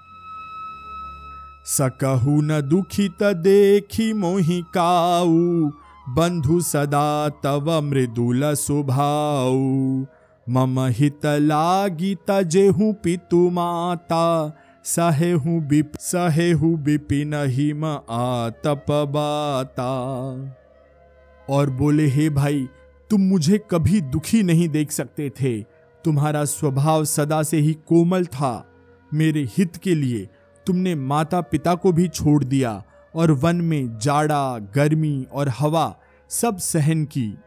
सकहु 1.66 2.42
न 2.42 2.62
दुखी 2.62 3.08
त 3.22 3.24
देखी 3.24 4.14
मोहि 4.14 4.62
काऊ, 4.74 5.70
बंधु 6.10 6.60
सदा 6.62 7.30
तव 7.44 7.82
मृदुल 7.82 8.54
सुभाऊ। 8.54 10.06
मम 10.48 10.80
हित 10.80 11.26
लागी 11.26 12.16
तजेहु 12.28 12.92
पितु 12.94 13.50
माता, 13.50 14.54
सहेहु 14.86 15.60
बिप, 15.62 15.92
सहेहु 16.00 16.76
बिपिन 16.78 17.34
हिम 17.34 17.86
आतप 17.86 18.92
और 21.50 21.70
बोले, 21.70 22.08
हे 22.08 22.30
भाई 22.30 22.68
तुम 23.14 23.22
मुझे 23.22 23.62
कभी 23.72 24.02
दुखी 24.02 24.44
नहीं 24.44 24.70
देख 24.70 24.92
सकते 24.92 25.30
थे। 25.30 25.62
तुम्हारा 26.06 26.46
स्वभाव 26.46 27.06
सदा 27.06 27.44
से 27.44 27.58
ही 27.58 27.74
कोमल 27.74 28.26
था। 28.26 28.70
मेरे 29.14 29.48
हित 29.58 29.76
के 29.76 29.96
लिए 29.96 30.30
तुमने 30.68 30.96
माता 30.96 31.42
पिता 31.42 31.76
को 31.76 31.92
भी 31.92 32.08
छोड़ 32.08 32.44
दिया 32.44 32.84
और 33.16 33.32
वन 33.32 33.56
में 33.56 34.00
जाड़ा, 34.00 34.58
गर्मी 34.60 35.26
और 35.34 35.50
हवा 35.50 35.96
सब 36.30 36.58
सहन 36.58 37.06
की। 37.06 37.38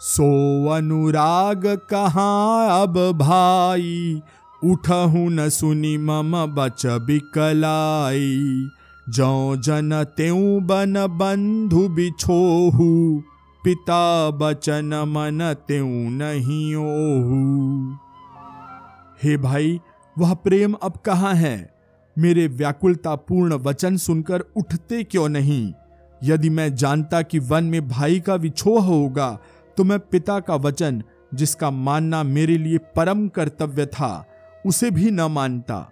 सो 0.00 0.68
अनुराग 0.68 1.62
कहाँ 1.66 2.82
अब 2.82 3.12
भाई? 3.12 4.22
उठहु 4.64 5.28
न 5.28 5.48
सुनी 5.48 5.96
मम 5.98 6.46
बच 6.46 6.86
बिकलाई। 6.86 8.68
जौ 9.08 9.56
जन 9.56 10.04
त्यों 10.16 10.66
बन 10.66 10.94
बंधु 11.06 11.88
बिछोहू। 11.88 13.22
पिता 13.66 14.30
बचन 14.30 14.94
मन 15.08 15.54
त्यों 15.68 16.10
नहीं 16.10 16.74
ओहू। 16.74 17.96
हे 19.22 19.36
भाई, 19.36 19.80
वह 20.18 20.34
प्रेम 20.34 20.72
अब 20.72 20.92
कहाँ 20.96 21.34
है? 21.34 21.74
मेरे 22.18 22.46
व्याकुलता 22.46 23.14
पूर्ण 23.14 23.54
वचन 23.54 23.96
सुनकर 23.96 24.40
उठते 24.56 25.04
क्यों 25.04 25.28
नहीं? 25.28 25.72
यदि 26.24 26.50
मैं 26.50 26.74
जानता 26.74 27.22
कि 27.22 27.38
वन 27.38 27.64
में 27.64 27.88
भाई 27.88 28.20
का 28.20 28.34
विछोह 28.34 28.84
होगा 28.84 29.38
तो 29.76 29.84
मैं 29.84 29.98
पिता 29.98 30.40
का 30.40 30.54
वचन, 30.54 31.02
जिसका 31.34 31.70
मानना 31.70 32.22
मेरे 32.22 32.58
लिए 32.58 32.78
परम 32.78 33.28
कर्तव्य 33.28 33.86
था, 33.86 34.26
उसे 34.66 34.90
भी 34.90 35.10
न 35.10 35.20
मानता। 35.20 35.90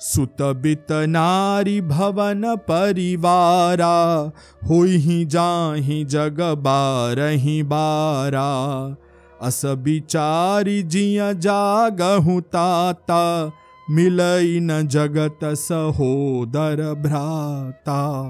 सुत 0.00 0.42
बित 0.42 0.86
नारी 0.92 1.80
भवन 1.80 2.42
परिवारा 2.56 4.32
हो 4.64 4.86
जाही 5.24 6.04
जग 6.04 6.36
बारही 6.58 7.62
बारा। 7.62 8.50
अस 9.42 9.62
बिचारी 9.64 10.82
जिया 10.82 11.32
जागहु 11.32 12.40
ताता, 12.40 13.52
मिलई 13.90 14.60
न 14.60 14.86
जगत 14.86 15.38
सहोदर 15.44 16.94
भ्राता। 16.94 18.24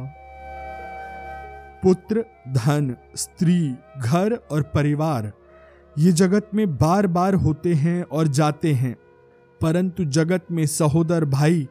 पुत्र, 1.83 2.25
धन, 2.49 2.97
स्त्री, 3.17 3.75
घर 3.99 4.39
और 4.51 4.63
परिवार, 4.63 5.33
ये 5.99 6.13
जगत 6.13 6.51
में 6.55 6.77
बार 6.77 7.07
बार 7.07 7.35
होते 7.35 7.75
हैं 7.75 8.03
और 8.03 8.29
जाते 8.29 8.73
हैं। 8.73 8.97
परंतु 9.63 10.05
जगत 10.05 10.47
में 10.51 10.67
सहोदर 10.67 11.25
भाई 11.25 11.69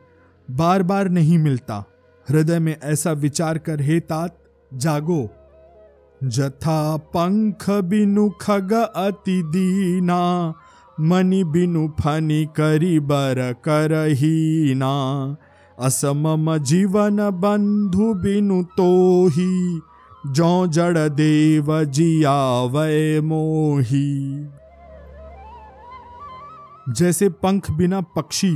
बार 0.52 0.84
बार 0.84 1.10
नहीं 1.10 1.38
मिलता। 1.38 1.86
हृदय 2.30 2.60
में 2.60 2.78
ऐसा 2.84 3.12
विचार 3.12 3.58
कर, 3.58 3.82
हे 3.82 4.00
तात, 4.00 4.38
जागो। 4.74 5.30
जथा 6.24 6.98
पंख 6.98 7.70
बिनु 7.70 8.30
खग 8.30 8.74
अति 8.96 9.44
दीना 9.44 10.54
मनि 11.00 11.44
बिनु 11.44 11.88
फनी 11.88 12.46
करी 12.46 13.00
बर 13.00 13.56
करहीना। 13.64 15.36
असमम 15.80 16.58
जीवन 16.58 17.30
बंधु 17.30 18.14
बिनु 18.14 18.64
तोही, 18.64 19.82
जो 20.28 20.68
जड़ 20.68 20.98
देव 20.98 21.84
जिया 21.84 21.86
जियावय 21.86 23.22
मोही। 23.22 24.46
जैसे 26.88 27.30
पंख 27.30 27.72
बिना 27.72 28.02
पक्षी, 28.16 28.52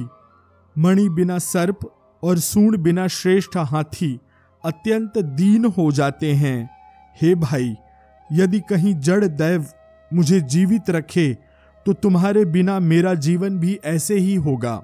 मणि 0.75 1.07
बिना 1.09 1.37
सर्प 1.39 1.79
और 2.23 2.37
सूण 2.39 2.77
बिना 2.77 3.07
श्रेष्ठ 3.07 3.57
हाथी 3.57 4.19
अत्यंत 4.63 5.17
दीन 5.17 5.65
हो 5.77 5.91
जाते 5.91 6.33
हैं। 6.33 6.69
हे 7.21 7.33
भाई, 7.35 7.75
यदि 8.29 8.59
कहीं 8.59 8.93
जड़ 8.99 9.25
दैव 9.25 9.65
मुझे 10.11 10.39
जीवित 10.41 10.89
रखे 10.89 11.37
तो 11.85 11.93
तुम्हारे 11.93 12.45
बिना 12.45 12.79
मेरा 12.79 13.13
जीवन 13.13 13.57
भी 13.59 13.79
ऐसे 13.85 14.15
ही 14.15 14.35
होगा। 14.35 14.81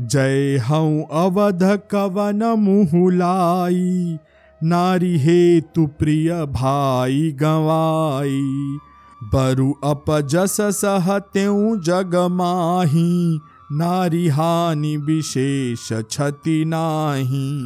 जय 0.00 0.56
हऊ 0.58 1.02
अवध 1.12 1.62
कवन 1.90 2.44
मुहुलाई, 2.58 4.18
नारी 4.60 5.18
हे 5.18 5.60
तु 5.60 5.86
प्रिय 5.98 6.32
भाई 6.46 7.30
गवाई। 7.32 8.78
बरु 9.22 9.72
अपजस 9.84 10.56
सह 10.60 11.18
त्यों 11.18 11.80
जग 11.80 12.14
माही, 12.14 13.40
नारी 13.72 14.28
हानि 14.28 14.96
विशेष 14.96 15.92
क्षति 15.92 16.64
नाही। 16.66 17.60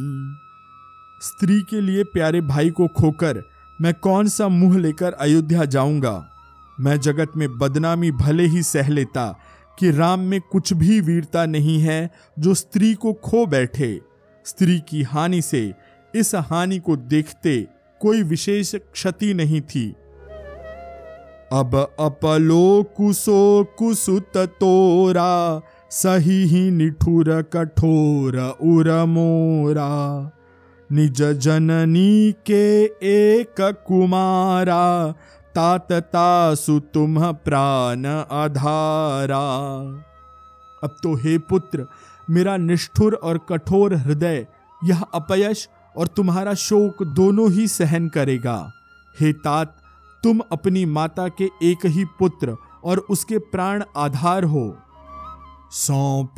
स्त्री 1.21 1.61
के 1.61 1.81
लिए 1.81 2.03
प्यारे 2.03 2.41
भाई 2.41 2.69
को 2.69 2.87
खोकर 2.87 3.41
मैं 3.81 3.93
कौन 3.93 4.27
सा 4.27 4.47
मुँह 4.47 4.77
लेकर 4.77 5.13
अयोध्या 5.13 5.65
जाऊँगा? 5.65 6.29
मैं 6.79 6.99
जगत 6.99 7.31
में 7.37 7.57
बदनामी 7.57 8.11
भले 8.11 8.45
ही 8.45 8.63
सह 8.63 8.89
लेता 8.89 9.39
कि 9.79 9.91
राम 9.91 10.19
में 10.19 10.41
कुछ 10.41 10.73
भी 10.73 11.01
वीरता 11.01 11.45
नहीं 11.45 11.79
है 11.79 12.11
जो 12.39 12.53
स्त्री 12.53 12.93
को 12.93 13.13
खो 13.13 13.45
बैठे। 13.45 14.01
स्त्री 14.45 14.79
की 14.79 15.03
हानि 15.03 15.41
से 15.41 15.73
इस 16.15 16.35
हानि 16.35 16.79
को 16.79 16.95
देखते 16.95 17.67
कोई 18.01 18.23
विशेष 18.23 18.75
क्षति 18.75 19.33
नहीं 19.33 19.61
थी। 19.61 19.95
अब 21.51 21.75
अपलो 21.99 22.83
कुसो 22.97 23.63
कुसुत 23.77 24.37
तोरा 24.37 25.61
सही 25.91 26.43
ही 26.45 26.71
निठुर 26.71 27.41
कठोर 27.53 28.37
उर 28.63 28.89
मोरा। 29.05 29.91
निज 30.89 31.21
जननी 31.21 32.31
के 32.31 32.83
एक 33.03 33.61
कुमारा, 33.87 35.11
तात 35.55 35.91
तासु 35.91 36.79
तुम 36.93 37.31
प्राण 37.33 38.05
आधारा। 38.31 39.45
अब 40.83 40.95
तो 41.03 41.15
हे 41.15 41.37
पुत्र, 41.37 41.85
मेरा 42.27 42.57
निष्ठुर 42.57 43.13
और 43.13 43.37
कठोर 43.49 43.93
हृदय, 43.95 44.45
यह 44.81 45.01
अपयश 45.13 45.67
और 45.95 46.07
तुम्हारा 46.07 46.53
शोक 46.53 47.03
दोनों 47.03 47.51
ही 47.51 47.67
सहन 47.67 48.07
करेगा। 48.09 48.71
हे 49.15 49.33
तात 49.33 49.75
तुम 50.23 50.39
अपनी 50.51 50.85
माता 50.85 51.27
के 51.27 51.49
एक 51.63 51.85
ही 51.85 52.05
पुत्र 52.05 52.55
और 52.83 52.97
उसके 52.99 53.37
प्राण 53.37 53.83
आधार 53.97 54.43
हो। 54.43 54.75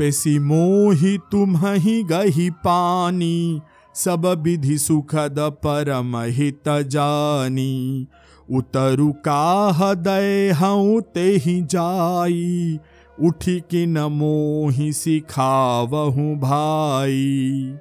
सी 0.01 0.39
मोही 0.39 1.17
तुम 1.17 1.57
ही 1.57 2.03
गही 2.03 2.49
पानी, 2.49 3.61
सब 3.95 4.25
विधि 4.25 4.77
सुखद 4.77 5.35
परम 5.39 6.17
हित 6.17 6.69
जानी। 6.69 8.07
उतरु 8.51 9.11
का 9.11 9.93
दय 9.93 10.51
हूँ 10.51 11.01
ते 11.01 11.25
ही 11.37 11.61
जाई, 11.61 12.79
उठी 13.17 13.59
कि 13.59 13.85
न 13.85 13.99
मोही 13.99 14.93
सिखावहूँ 14.93 16.35
भाई। 16.35 17.75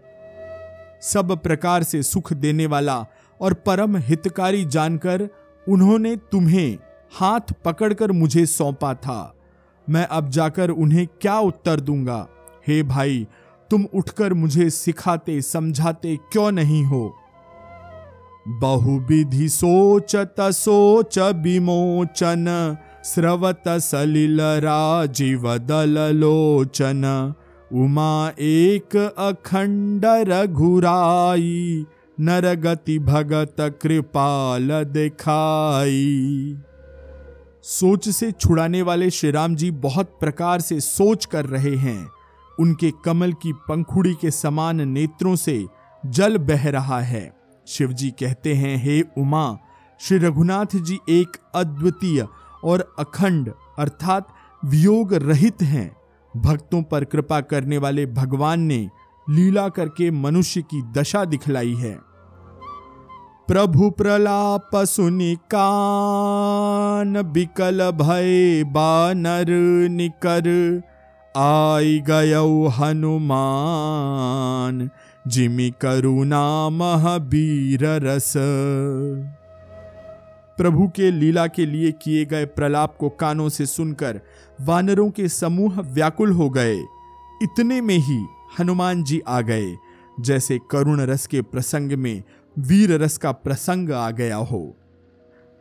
सब 1.03 1.37
प्रकार 1.43 1.83
से 1.83 2.03
सुख 2.03 2.33
देने 2.33 2.67
वाला 2.67 3.05
और 3.41 3.55
परम 3.55 3.97
हितकारी 3.97 4.65
जानकर 4.65 5.29
उन्होंने 5.69 6.17
तुम्हें 6.17 6.79
हाथ 7.13 7.41
पकड़कर 7.65 8.13
मुझे 8.13 8.47
सौंपा 8.47 8.95
था। 8.95 9.35
मैं 9.91 10.07
अब 10.07 10.29
जाकर 10.29 10.71
उन्हें 10.71 11.07
क्या 11.21 11.39
उत्तर 11.39 11.81
दूँगा? 11.81 12.29
हे 12.69 12.83
भाई, 12.83 13.27
तुम 13.71 13.85
उठकर 13.95 14.35
मुझे 14.35 14.71
सिखाते, 14.71 15.43
समझाते 15.43 16.17
क्यों 16.17 16.53
नहीं 16.53 16.85
हो? 16.85 17.17
बहुविधि 18.49 19.49
सोचत 19.49 20.35
सोच 20.41 21.19
विमोचन, 21.19 22.77
स्रवत 23.05 23.63
सलिल 23.69 24.41
राजीव 24.41 25.59
दल 25.59 26.17
लोचन। 26.17 27.35
उमा 27.73 28.33
एक 28.39 29.15
अखंड 29.19 30.03
रघुराई 30.05 31.87
नरगति 32.21 32.99
भगत 32.99 33.57
कृपाल 33.83 34.85
दिखाई। 34.85 36.59
सोच 37.63 38.09
से 38.09 38.33
छुड़ाने 38.33 38.83
वाले 38.83 39.11
श्री 39.11 39.31
राम 39.31 39.55
जी 39.55 39.71
बहुत 39.71 40.17
प्रकार 40.21 40.61
से 40.61 40.81
सोच 40.81 41.25
कर 41.25 41.47
रहे 41.47 41.77
हैं। 41.77 42.09
उनके 42.61 42.93
कमल 43.05 43.33
की 43.33 43.53
पंखुड़ी 43.53 44.15
के 44.15 44.31
समान 44.31 44.89
नेत्रों 44.89 45.37
से 45.37 45.67
जल 46.07 46.39
बह 46.39 46.71
रहा 46.71 47.01
है। 47.01 47.37
शिव 47.67 47.93
जी 47.93 48.11
कहते 48.11 48.55
हैं, 48.55 48.77
हे 48.77 49.03
उमा, 49.19 49.59
श्री 50.01 50.19
रघुनाथ 50.19 50.77
जी 50.77 50.99
एक 51.09 51.29
अद्वितीय 51.55 52.27
और 52.65 52.95
अखंड, 52.99 53.53
अर्थात 53.79 54.29
वियोग 54.65 55.15
रहित 55.15 55.63
हैं। 55.63 55.97
भक्तों 56.37 56.83
पर 56.83 57.05
कृपा 57.05 57.41
करने 57.41 57.79
वाले 57.79 58.07
भगवान 58.07 58.61
ने 58.61 58.91
लीला 59.31 59.69
करके 59.69 60.11
मनुष्य 60.11 60.63
की 60.63 60.83
दशा 60.93 61.25
दिखलाई 61.25 61.75
है। 61.75 62.08
प्रभु 63.49 63.91
प्रलाप 63.91 64.77
सुनि 64.77 65.39
कान, 65.51 67.33
बिकल 67.33 67.91
भय 67.91 68.65
बानर 68.65 69.47
निकर। 69.89 70.83
आई 71.35 72.01
गय 72.01 72.35
हनुमान, 72.79 74.91
जिमि 75.29 75.73
करुणा 75.81 76.69
महावीर 76.69 78.01
रस। 78.05 78.33
प्रभु 80.59 80.89
के 80.89 81.11
लीला 81.11 81.47
के 81.47 81.67
लिए 81.67 81.93
किए 81.93 82.25
गए 82.25 82.45
प्रलाप 82.45 82.97
को 82.97 83.09
कानों 83.09 83.49
से 83.49 83.67
सुनकर 83.67 84.21
वानरों 84.61 85.11
के 85.11 85.29
समूह 85.29 85.81
व्याकुल 85.81 86.33
हो 86.33 86.51
गए। 86.51 86.85
इतने 87.43 87.81
में 87.81 87.99
ही 87.99 88.27
हनुमान 88.59 89.05
जी 89.05 89.23
आ 89.29 89.41
गए, 89.41 89.77
जैसे 90.21 90.61
करुण 90.71 91.01
रस 91.01 91.27
के 91.27 91.43
प्रसंग 91.43 91.93
में 91.93 92.23
वीर 92.59 92.93
रस 92.93 93.19
का 93.19 93.33
प्रसंग 93.33 93.91
आ 93.91 94.11
गया 94.11 94.37
हो। 94.37 94.77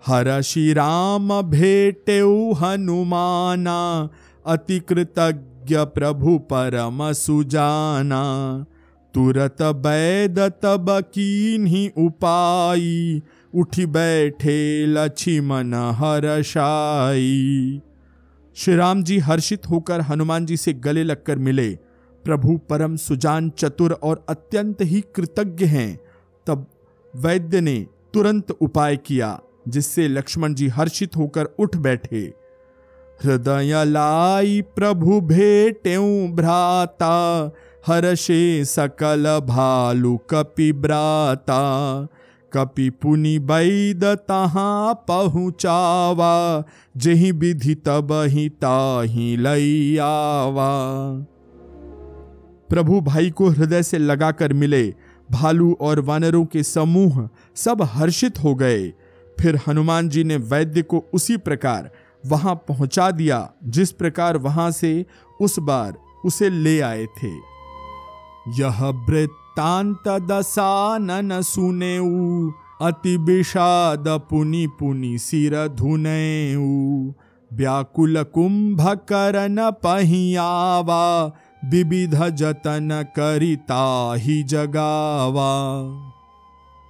हर 0.05 0.41
श्री 0.41 0.73
राम 0.73 1.41
भेटे 1.41 2.53
हनुमाना, 2.57 4.09
अति 4.45 4.79
कृतज्ञ 4.79 5.77
प्रभु 5.77 6.37
परम 6.37 7.13
सुजाना। 7.13 8.65
तुरत 9.13 9.61
बैद 9.61 10.39
तब 10.39 10.85
की 10.89 11.93
उपाई 11.97 13.21
उठी 13.55 13.85
बैठे 13.85 14.85
लक्ष्मण 14.85 15.73
हर्षाई 15.73 17.81
श्री 18.55 18.75
राम 18.75 19.03
जी 19.03 19.19
हर्षित 19.19 19.69
होकर 19.69 20.01
हनुमान 20.01 20.45
जी 20.45 20.57
से 20.57 20.73
गले 20.73 21.03
लगकर 21.03 21.35
मिले। 21.35 21.79
प्रभु 22.23 22.57
परम 22.57 22.95
सुजान 22.95 23.49
चतुर 23.49 23.91
और 23.91 24.25
अत्यंत 24.29 24.77
ही 24.81 25.03
कृतज्ञ 25.15 25.65
हैं। 25.65 26.06
वैद्य 27.17 27.61
ने 27.61 27.87
तुरंत 28.13 28.51
उपाय 28.51 28.97
किया, 28.97 29.39
जिससे 29.67 30.07
लक्ष्मण 30.07 30.53
जी 30.53 30.67
हर्षित 30.67 31.17
होकर 31.17 31.45
उठ 31.59 31.75
बैठे। 31.75 32.33
हृदय 33.23 33.85
लाई, 33.85 34.61
प्रभु 34.61 35.21
भेटे 35.21 35.97
भ्राता, 36.27 37.51
हर्षे 37.87 38.65
सकल 38.65 39.41
भालु 39.45 40.17
कपि 40.17 40.73
ब्राता। 40.73 41.61
कपि 42.53 42.89
पुनि 42.89 43.39
बैद 43.39 44.03
तहाँ 44.03 44.93
पहुँचावा, 45.07 46.63
जही 46.97 47.31
विधि 47.31 47.75
तब 47.75 48.25
ही 48.27 48.49
ताही 48.49 49.37
लैयावा 49.37 50.69
प्रभु 52.69 53.01
भाई 53.01 53.29
को 53.29 53.49
हृदय 53.49 53.83
से 53.83 53.97
लगाकर 53.97 54.53
मिले 54.53 54.93
भालू 55.31 55.77
और 55.81 55.99
वानरों 55.99 56.45
के 56.45 56.63
समूह 56.63 57.29
सब 57.55 57.81
हर्षित 57.81 58.39
हो 58.39 58.55
गए। 58.55 58.87
फिर 59.39 59.59
हनुमान 59.67 60.09
जी 60.09 60.23
ने 60.23 60.37
वैद्य 60.37 60.81
को 60.81 61.03
उसी 61.13 61.37
प्रकार 61.37 61.89
वहाँ 62.25 62.55
पहुँचा 62.67 63.11
दिया, 63.11 63.49
जिस 63.63 63.91
प्रकार 63.91 64.37
वहाँ 64.37 64.71
से 64.71 65.05
उस 65.41 65.59
बार 65.59 65.97
उसे 66.25 66.49
ले 66.49 66.79
आए 66.81 67.05
थे। 67.05 67.31
यह 68.59 68.85
वृत्तांत 69.09 70.07
दसानन 70.07 71.41
सुने 71.41 71.97
अति 72.81 73.17
विषाद 73.17 74.05
पुनि 74.07 74.67
पुनि 74.79 75.17
सिर 75.17 75.67
धुने 75.67 76.55
व्याकुल 77.53 78.23
कुंभ 78.23 78.81
करन 79.09 79.57
पहियावा 79.83 81.31
विविध 81.69 82.15
जतन 82.27 83.05
करिता 83.15 84.13
ही 84.15 84.43
जगावा। 84.43 85.51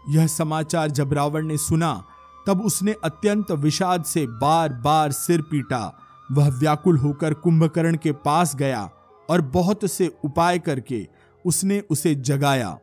यह 0.09 0.27
समाचार 0.27 0.91
जब 0.91 1.13
रावण 1.13 1.45
ने 1.45 1.57
सुना, 1.57 2.03
तब 2.47 2.61
उसने 2.61 2.95
अत्यंत 3.03 3.51
विषाद 3.51 4.03
से 4.03 4.25
बार 4.27 4.73
बार 4.73 5.11
सिर 5.11 5.41
पीटा। 5.41 5.99
वह 6.31 6.49
व्याकुल 6.49 6.97
होकर 6.97 7.33
कुंभकर्ण 7.33 7.97
के 7.97 8.11
पास 8.11 8.55
गया 8.55 8.89
और 9.29 9.41
बहुत 9.41 9.85
से 9.85 10.11
उपाय 10.25 10.59
करके 10.59 11.07
उसने 11.45 11.83
उसे 11.89 12.15
जगाया। 12.15 12.77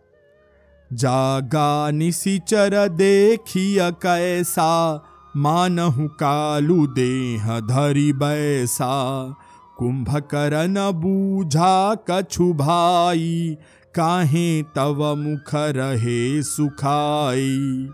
जागा 0.92 1.90
निशिचर 1.90 2.88
देखिय 2.88 3.90
कैसा, 4.02 5.02
मानहु 5.37 6.09
कालू 6.09 6.87
देह 6.87 7.61
धरी 7.61 8.12
बैसा। 8.12 9.35
कुंभकर्ण 9.78 10.92
बूझा 10.92 11.94
कछु 11.94 12.52
भाई, 12.52 13.58
काहे 13.94 14.62
तव 14.62 15.14
मुख 15.16 15.54
रहे 15.54 16.42
सुखाई। 16.42 17.88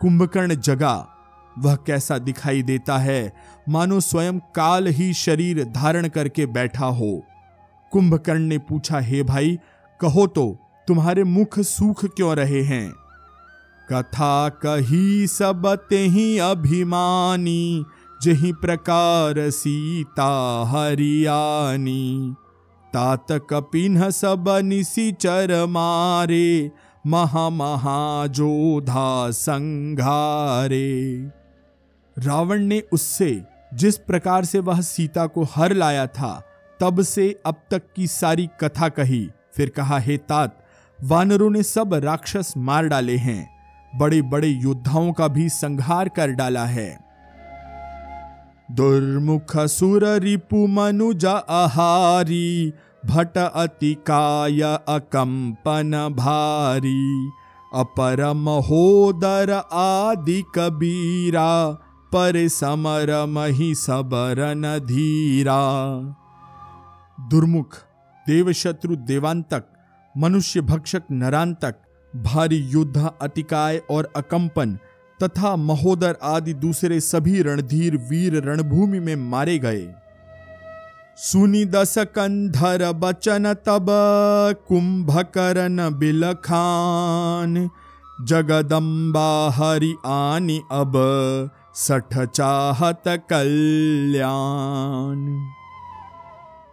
कुंभकर्ण 0.00 0.54
जगा, 0.54 1.08
वह 1.58 1.76
कैसा 1.76 2.18
दिखाई 2.18 2.62
देता 2.62 2.98
है? 2.98 3.32
मानो 3.68 4.00
स्वयं 4.00 4.38
काल 4.38 4.86
ही 4.86 5.14
शरीर 5.14 5.64
धारण 5.64 6.08
करके 6.08 6.46
बैठा 6.46 6.86
हो। 6.86 7.24
कुंभकर्ण 7.92 8.40
ने 8.40 8.58
पूछा, 8.58 8.98
हे 8.98 9.22
भाई, 9.22 9.58
कहो 10.00 10.26
तो 10.26 10.58
तुम्हारे 10.88 11.24
मुख 11.24 11.60
सूख 11.60 12.04
क्यों 12.04 12.36
रहे 12.36 12.62
हैं? 12.62 12.92
कथा 13.92 14.48
कही 14.48 15.26
सब 15.26 15.86
ही 15.92 16.38
अभिमानी 16.38 17.84
जही 18.22 18.52
प्रकार 18.52 19.50
सीता 19.50 20.64
हरियानी 20.68 22.34
तात 22.94 23.32
कपिन्ह 23.32 24.10
सब 24.10 24.44
चर 25.20 25.66
मारे, 25.66 26.70
महा 27.06 27.50
महाजोधा 27.50 29.30
संघारे। 29.30 31.30
रावण 32.18 32.62
ने 32.62 32.82
उससे 32.92 33.42
जिस 33.74 33.98
प्रकार 33.98 34.44
से 34.44 34.58
वह 34.58 34.80
सीता 34.80 35.26
को 35.26 35.42
हर 35.42 35.72
लाया 35.72 36.06
था, 36.06 36.42
तब 36.80 37.02
से 37.02 37.40
अब 37.46 37.54
तक 37.70 37.82
की 37.96 38.06
सारी 38.06 38.48
कथा 38.60 38.88
कही। 38.88 39.30
फिर 39.54 39.68
कहा, 39.68 39.98
हे 39.98 40.16
तात, 40.16 40.64
वानरों 41.02 41.50
ने 41.50 41.62
सब 41.62 41.94
राक्षस 41.94 42.54
मार 42.56 42.86
डाले 42.86 43.16
हैं 43.16 43.58
बड़े 43.96 44.22
बड़े 44.22 44.48
योद्धाओं 44.48 45.12
का 45.12 45.28
भी 45.28 45.48
संहार 45.48 46.08
कर 46.08 46.30
डाला 46.30 46.64
है। 46.64 47.07
दुर्मुख 48.68 49.56
सुर 49.66 50.04
रिपु 50.18 50.66
मनुज 50.66 51.24
आहारी 51.26 52.72
भट 53.06 53.38
अति 53.38 53.94
काय 54.06 54.60
अकंपन 54.88 55.92
भारी 56.16 57.30
अपर 57.74 58.32
महोदर 58.32 59.50
आदि 59.72 60.42
कबीरा 60.54 61.50
पर 62.12 62.48
समर 62.48 63.12
मही 63.28 63.74
सबरन 63.74 64.62
धीरा। 64.84 65.60
दुर्मुख, 67.30 67.74
देवशत्रु 68.26 68.96
देवांतक 68.96 69.64
मनुष्य 70.14 70.60
भक्षक 70.60 71.02
नरांतक, 71.12 71.74
भारी 72.12 72.56
योद्धा, 72.56 73.12
अतिकाय 73.22 73.82
और 73.90 74.12
अकंपन 74.16 74.78
तथा 75.22 75.56
महोदर 75.56 76.16
आदि 76.22 76.54
दूसरे 76.54 77.00
सभी 77.00 77.42
रणधीर 77.42 77.96
वीर 77.96 78.44
रणभूमि 78.44 79.00
में 79.00 79.16
मारे 79.16 79.58
गए। 79.58 79.94
सुनी 81.16 81.64
दस 81.64 81.98
कंधर 81.98 82.92
बचन 82.92 83.54
तब 83.54 83.86
कुंभकर्ण 84.68 85.98
बिलखान, 85.98 87.70
जगदम्बा 88.24 89.50
हरि 89.50 89.94
आनी 90.06 90.62
अब 90.72 90.92
सठ 91.74 92.18
चाहत 92.18 93.02
कल्याण। 93.08 95.48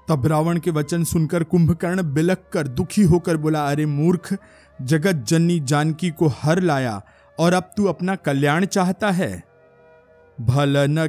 तब 0.08 0.27
रावण 0.27 0.60
के 0.60 0.71
वचन 0.71 1.03
सुनकर 1.03 1.43
कुंभकर्ण 1.43 2.03
बिलक 2.03 2.43
कर 2.53 2.67
दुखी 2.67 3.03
होकर 3.03 3.38
बोला, 3.38 3.67
अरे 3.67 3.86
मूर्ख, 3.86 4.38
जगत 4.81 5.23
जननी 5.27 5.60
जानकी 5.60 6.10
को 6.10 6.27
हर 6.27 6.62
लाया 6.62 7.01
और 7.37 7.53
अब 7.53 7.71
तू 7.77 7.85
अपना 7.85 8.15
कल्याण 8.15 8.65
चाहता 8.65 9.11
है। 9.11 9.43
भल 10.37 10.77
न 10.89 11.07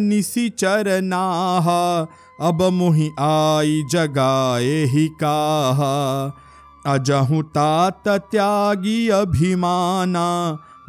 निसी 0.00 0.48
चरनाह, 0.50 1.68
अब 2.40 2.62
मोहि 2.72 3.10
आई 3.20 3.82
जगाए 3.92 4.84
ही 4.84 5.06
काहा। 5.22 5.90
अजहु 6.86 7.42
तात 7.42 8.08
त्यागी 8.08 9.08
अभिमाना, 9.08 10.26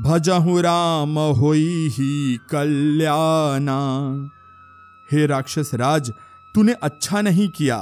भजहु 0.02 0.60
राम 0.62 1.17
होई 1.39 1.88
ही 1.91 2.38
कल्याणा। 2.52 3.80
हे 5.10 5.26
राक्षस 5.26 5.71
राज, 5.74 6.12
तूने 6.56 6.74
अच्छा 6.74 7.21
नहीं 7.21 7.47
किया, 7.50 7.78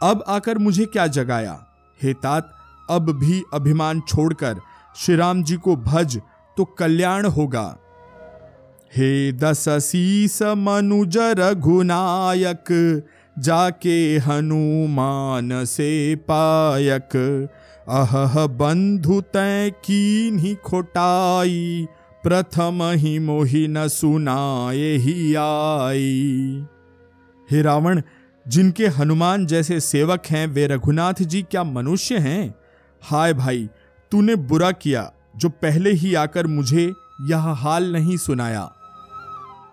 अब 0.00 0.24
आकर 0.28 0.58
मुझे 0.58 0.84
क्या 0.86 1.06
जगाया? 1.06 1.58
हे 2.00 2.12
तात, 2.14 2.52
अब 2.88 3.10
भी 3.12 3.42
अभिमान 3.54 4.00
छोड़कर 4.08 4.60
श्री 4.96 5.16
राम 5.16 5.42
जी 5.42 5.56
को 5.56 5.76
भज 5.76 6.20
तो 6.56 6.64
कल्याण 6.64 7.26
होगा। 7.26 7.78
हे 8.96 9.32
दस 9.32 9.68
शीस 9.68 10.42
मनुज 10.42 11.18
रघुनायक, 11.18 13.02
जाके 13.38 14.18
हनुमान 14.18 15.64
से 15.64 16.16
पायक। 16.16 17.16
अह 17.88 18.46
बंधु 18.46 19.20
तय 19.20 19.72
की 19.84 20.54
खोटाई, 20.54 21.86
प्रथम 22.22 22.82
ही 22.82 23.18
मोहि 23.18 23.66
न 23.68 23.88
सुनाए 23.88 24.96
ही 24.96 25.34
आई। 25.34 26.64
हे 27.50 27.62
रावण, 27.62 28.02
जिनके 28.48 28.86
हनुमान 28.86 29.46
जैसे 29.46 29.80
सेवक 29.80 30.26
हैं, 30.26 30.46
वे 30.46 30.66
रघुनाथ 30.66 31.22
जी 31.22 31.42
क्या 31.42 31.64
मनुष्य 31.64 32.18
हैं? 32.18 32.54
हाय 33.02 33.34
भाई 33.34 33.68
तूने 34.12 34.34
बुरा 34.36 34.72
किया 34.72 35.12
जो 35.36 35.48
पहले 35.48 35.92
ही 35.92 36.14
आकर 36.14 36.46
मुझे 36.46 36.92
यह 37.20 37.38
हाल 37.38 37.92
नहीं 37.92 38.16
सुनाया। 38.16 38.72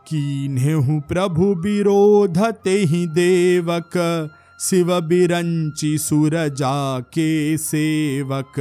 कीन्हेहु 0.07 0.99
प्रभु 0.99 1.55
विरोधते 1.55 2.69
ही 2.69 3.07
देवक, 3.07 4.29
शिव 4.59 5.01
बिरंची 5.01 5.97
सुर 5.97 6.47
जाके 6.47 7.57
सेवक। 7.57 8.53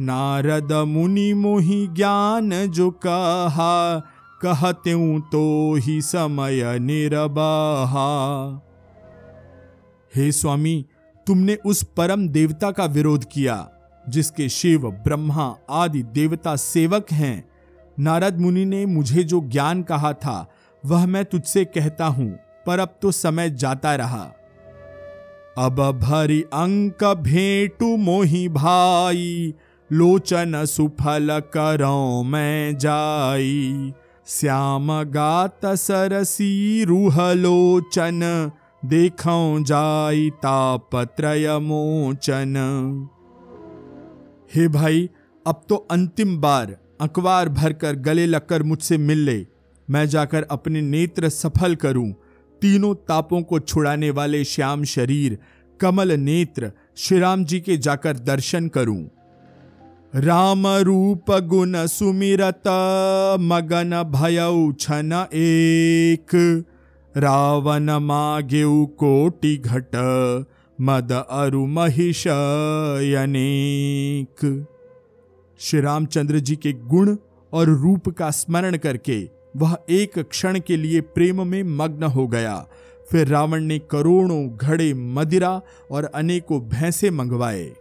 नारद 0.00 0.72
मुनि 0.72 1.32
मोहि 1.34 1.86
ज्ञान 1.86 2.50
जो 2.66 2.90
कहा, 2.90 3.98
कहते 4.42 5.20
तो 5.20 5.74
ही 5.74 6.02
समय 6.02 6.78
निर्बाहा। 6.78 8.08
हे 10.16 10.32
स्वामी, 10.32 10.86
तुमने 11.26 11.58
उस 11.66 11.82
परम 11.82 12.28
देवता 12.28 12.70
का 12.70 12.84
विरोध 12.84 13.24
किया। 13.24 13.68
जिसके 14.08 14.48
शिव, 14.48 14.90
ब्रह्मा 14.90 15.56
आदि 15.70 16.02
देवता 16.02 16.56
सेवक 16.56 17.06
हैं। 17.12 17.48
नारद 18.00 18.40
मुनि 18.40 18.64
ने 18.64 18.86
मुझे 18.86 19.22
जो 19.22 19.40
ज्ञान 19.40 19.82
कहा 19.82 20.12
था, 20.12 20.46
वह 20.86 21.06
मैं 21.06 21.24
तुझसे 21.24 21.64
कहता 21.64 22.06
हूँ, 22.06 22.38
पर 22.66 22.78
अब 22.78 22.98
तो 23.02 23.10
समय 23.10 23.50
जाता 23.50 23.94
रहा। 23.94 24.32
अब 25.58 25.80
भरी 26.02 26.42
अंक 26.42 27.04
भेटू 27.04 27.96
मोहि 27.96 28.48
भाई, 28.48 29.54
लोचन 29.92 30.64
सुफल 30.64 31.42
करो 31.54 32.22
मैं 32.22 32.78
जाई। 32.78 33.92
श्याम 34.26 35.02
गात 35.02 35.66
सरसी 35.66 36.84
रूह 36.84 37.32
लोचन, 37.32 38.50
देखो 38.84 39.64
जाई 39.64 40.30
तापत्रय 40.30 41.58
मोचन। 41.58 42.54
हे 44.56 44.68
भाई, 44.68 45.10
अब 45.46 45.62
तो 45.68 45.76
अंतिम 45.90 46.36
बार 46.38 46.76
अखबार 47.00 47.48
भरकर 47.48 47.96
गले 47.96 48.26
लगकर 48.26 48.62
मुझसे 48.62 48.98
मिल 48.98 49.18
ले। 49.18 49.46
मैं 49.90 50.06
जाकर 50.08 50.42
अपने 50.42 50.80
नेत्र 50.80 51.28
सफल 51.28 51.74
करूँ। 51.74 52.12
तीनों 52.62 52.94
तापों 52.94 53.42
को 53.42 53.58
छुड़ाने 53.58 54.10
वाले 54.10 54.44
श्याम 54.44 54.84
शरीर, 54.84 55.38
कमल 55.80 56.12
नेत्र 56.12 56.72
श्री 56.96 57.18
राम 57.18 57.44
जी 57.44 57.60
के 57.60 57.76
जाकर 57.76 58.16
दर्शन 58.16 58.68
करूँ। 58.68 59.10
राम 60.14 60.66
रूप 60.66 61.30
गुण 61.30 61.86
सुमिरत, 61.86 62.62
मगन 63.40 64.02
भय 64.02 64.72
छन 64.80 65.26
एक। 65.34 66.64
रावण 67.16 67.90
मागेऊ 67.90 68.86
कोटि 68.86 69.56
घट 69.56 69.90
मद 70.80 71.12
अरु 71.12 71.66
महिष 71.66 72.28
अनेक। 72.28 74.66
श्री 75.60 75.80
रामचंद्र 75.80 76.38
जी 76.38 76.56
के 76.56 76.72
गुण 76.72 77.16
और 77.52 77.68
रूप 77.68 78.08
का 78.08 78.30
स्मरण 78.30 78.76
करके 78.76 79.30
वह 79.56 79.78
एक 79.90 80.18
क्षण 80.18 80.60
के 80.60 80.76
लिए 80.76 81.00
प्रेम 81.00 81.46
में 81.46 81.62
मग्न 81.62 82.02
हो 82.02 82.26
गया। 82.26 82.66
फिर 83.10 83.28
रावण 83.28 83.64
ने 83.64 83.78
करोड़ों 83.78 84.56
घड़े 84.56 84.94
मदिरा 84.94 85.62
और 85.90 86.04
अनेकों 86.04 86.60
भैंसे 86.60 87.10
मंगवाए। 87.10 87.72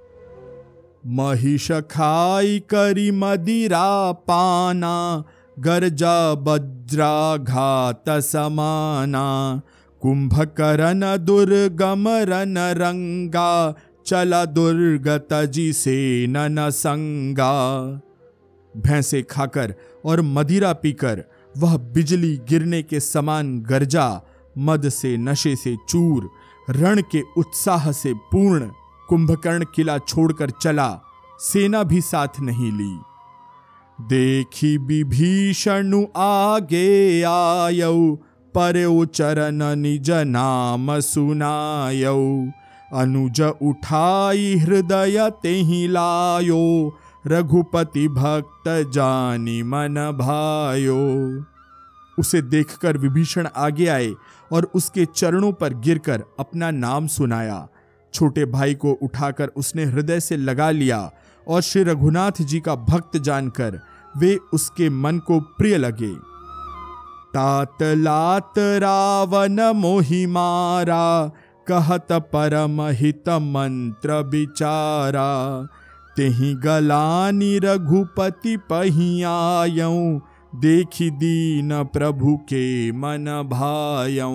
महिष 1.05 1.71
खाई 1.71 2.59
करी 2.59 3.11
मदिरा 3.11 4.11
पाना, 4.11 5.23
गरजा 5.59 6.35
बज्रा 6.35 7.37
घात 7.37 8.09
समाना। 8.09 9.61
कुंभकरण 10.05 11.17
दुर्गम 11.17 12.05
रन 12.07 12.57
रंगा 12.57 13.75
चला 14.05 14.45
दुर्गत 14.45 15.27
जी 15.33 15.73
से 15.73 16.25
न 16.29 16.69
संगा 16.69 17.81
भैंसे 18.77 19.21
खाकर 19.21 19.73
और 20.05 20.21
मदिरा 20.21 20.73
पीकर 20.73 21.23
वह 21.57 21.77
बिजली 21.77 22.41
गिरने 22.49 22.83
के 22.83 22.99
समान 22.99 23.59
गर्जा, 23.59 24.21
मद 24.57 24.89
से, 24.89 25.17
नशे 25.17 25.55
से 25.55 25.75
चूर, 25.89 26.29
रण 26.69 27.01
के 27.01 27.21
उत्साह 27.37 27.91
से 27.91 28.13
पूर्ण 28.13 28.69
कुंभकर्ण 29.09 29.65
किला 29.75 29.97
छोड़कर 29.97 30.49
चला, 30.49 31.01
सेना 31.39 31.83
भी 31.83 32.01
साथ 32.01 32.39
नहीं 32.41 32.71
ली। 32.71 32.99
देखी 34.01 34.77
विभीषण 34.77 36.05
आगे 36.17 37.21
आयऊ 37.21 38.17
पर 38.57 39.05
चरण 39.05 39.63
निज 39.75 40.11
नाम 40.11 40.99
सुनायऊ 40.99 42.51
अनुज 42.93 43.41
उठाई 43.41 44.55
हृदय 44.55 45.29
तेहि 45.43 45.87
लायो। 45.87 46.97
रघुपति 47.27 48.07
भक्त 48.07 48.67
जानी 48.93 49.63
मन 49.63 49.95
भायो। 50.17 50.99
उसे 52.19 52.41
देखकर 52.41 52.97
विभीषण 52.97 53.47
आगे 53.55 53.87
आए 53.87 54.13
और 54.51 54.71
उसके 54.75 55.05
चरणों 55.05 55.51
पर 55.51 55.73
गिरकर 55.73 56.23
अपना 56.39 56.71
नाम 56.71 57.07
सुनाया। 57.07 57.67
छोटे 58.13 58.45
भाई 58.45 58.73
को 58.73 58.91
उठाकर 58.91 59.47
उसने 59.47 59.83
हृदय 59.83 60.19
से 60.19 60.37
लगा 60.37 60.69
लिया 60.71 61.11
और 61.47 61.61
श्री 61.61 61.83
रघुनाथ 61.83 62.41
जी 62.41 62.59
का 62.59 62.75
भक्त 62.75 63.17
जानकर 63.17 63.79
वे 64.17 64.35
उसके 64.53 64.89
मन 64.89 65.17
को 65.17 65.39
प्रिय 65.39 65.77
लगे। 65.77 66.13
तात 67.35 67.83
लात 67.83 68.53
रावण 68.57 69.59
मोहि 69.75 70.25
मारा, 70.25 71.31
कहत 71.67 72.11
परम 72.11 72.81
हित 72.81 73.29
मंत्र 73.29 74.21
बिचारा 74.23 75.67
तेहि 76.17 76.53
गलानी 76.53 77.59
रघुपति 77.59 78.57
पहियायऊ, 78.57 80.19
देखी 80.55 81.09
दीन 81.09 81.83
प्रभु 81.83 82.37
के 82.37 82.91
मन 82.91 83.25
भायऊ। 83.49 84.31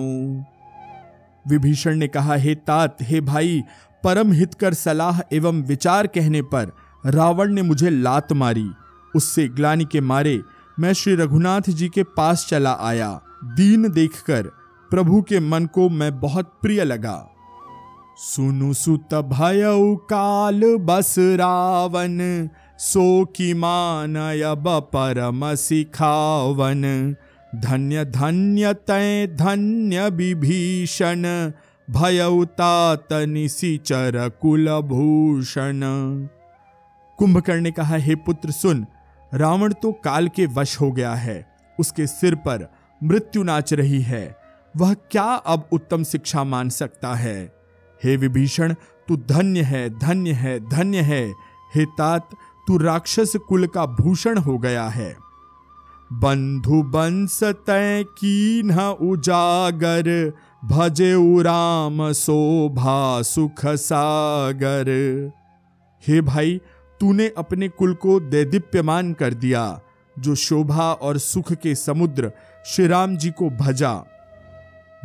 विभीषण 1.47 1.95
ने 1.95 2.07
कहा, 2.07 2.35
हे 2.35 2.55
तात, 2.55 2.97
हे 3.01 3.21
भाई, 3.21 3.63
परम 4.03 4.31
हितकर 4.31 4.73
सलाह 4.73 5.21
एवं 5.31 5.61
विचार 5.61 6.07
कहने 6.07 6.41
पर 6.41 6.71
रावण 7.05 7.53
ने 7.53 7.61
मुझे 7.61 7.89
लात 7.89 8.33
मारी, 8.33 8.69
उससे 9.15 9.47
ग्लानी 9.47 9.85
के 9.85 10.01
मारे 10.01 10.41
मैं 10.81 10.93
श्री 10.93 11.15
रघुनाथ 11.15 11.61
जी 11.69 11.87
के 11.89 12.03
पास 12.03 12.45
चला 12.49 12.71
आया। 12.81 13.09
दीन 13.43 13.89
देखकर 13.91 14.43
प्रभु 14.91 15.21
के 15.21 15.39
मन 15.39 15.65
को 15.65 15.89
मैं 15.89 16.19
बहुत 16.19 16.45
प्रिय 16.61 16.83
लगा। 16.83 17.29
सुनु 18.17 18.73
सुत 18.73 19.13
भय 19.13 19.61
काल 20.09 20.61
बस 20.79 21.15
रावण, 21.19 22.17
सो 22.77 23.25
की 23.25 23.53
मानयब 23.53 24.63
परम 24.67 25.55
सिखावन। 25.55 26.81
धन्य 27.55 28.05
धन्य 28.05 28.73
तय 28.73 29.27
धन्य 29.27 30.09
विभीषण 30.09 31.51
भयउतात 31.89 33.13
निशिचर 33.13 34.31
कुलभूषण 34.41 35.81
कुंभकर्ण 37.19 37.61
ने 37.61 37.71
कहा, 37.71 37.95
हे 37.95 38.15
पुत्र, 38.15 38.51
सुन 38.51 38.85
रावण 39.33 39.73
तो 39.73 39.91
काल 39.91 40.27
के 40.27 40.45
वश 40.45 40.81
हो 40.81 40.91
गया 40.91 41.13
है। 41.13 41.55
उसके 41.79 42.07
सिर 42.07 42.35
पर 42.35 42.71
मृत्यु 43.03 43.43
नाच 43.43 43.73
रही 43.73 44.01
है। 44.01 44.37
वह 44.77 44.93
क्या 44.93 45.23
अब 45.23 45.69
उत्तम 45.71 46.03
शिक्षा 46.03 46.43
मान 46.43 46.69
सकता 46.69 47.13
है? 47.13 47.55
हे 48.03 48.17
विभीषण, 48.17 48.73
तू 49.07 49.17
धन्य 49.17 49.61
है 49.61 49.99
धन्य 49.99 50.31
है 50.31 50.69
धन्य 50.69 50.97
है। 50.97 51.33
हे 51.75 51.85
तात, 51.85 52.29
तू 52.67 52.77
राक्षस 52.77 53.33
कुल 53.35 53.67
का 53.67 53.85
भूषण 53.85 54.37
हो 54.37 54.57
गया 54.57 54.87
है। 54.87 55.17
बंधु 56.13 56.83
बंस 56.83 57.43
तय 57.43 58.03
की 58.03 58.61
न 58.65 58.79
उजागर 58.79 60.33
भजे 60.65 61.43
राम 61.43 62.11
शोभा 62.11 63.21
सुख 63.21 63.65
सागर। 63.65 64.85
हे 66.07 66.21
भाई 66.21 66.61
तूने 67.01 67.31
अपने 67.37 67.67
कुल 67.69 67.93
को 67.93 68.19
दैदीप्यमान 68.19 69.13
कर 69.13 69.33
दिया, 69.33 69.81
जो 70.19 70.35
शोभा 70.35 70.91
और 70.93 71.17
सुख 71.17 71.53
के 71.53 71.75
समुद्र 71.75 72.31
श्री 72.65 72.87
राम 72.87 73.17
जी 73.17 73.29
को 73.31 73.49
भजा। 73.49 73.93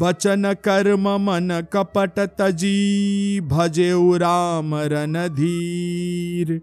बचन 0.01 0.55
कर्म 0.65 1.09
मन 1.09 1.67
कपट 1.73 2.19
तजी, 2.19 3.41
भजे 3.41 3.91
राम 4.19 4.75
रणधीर 4.75 6.61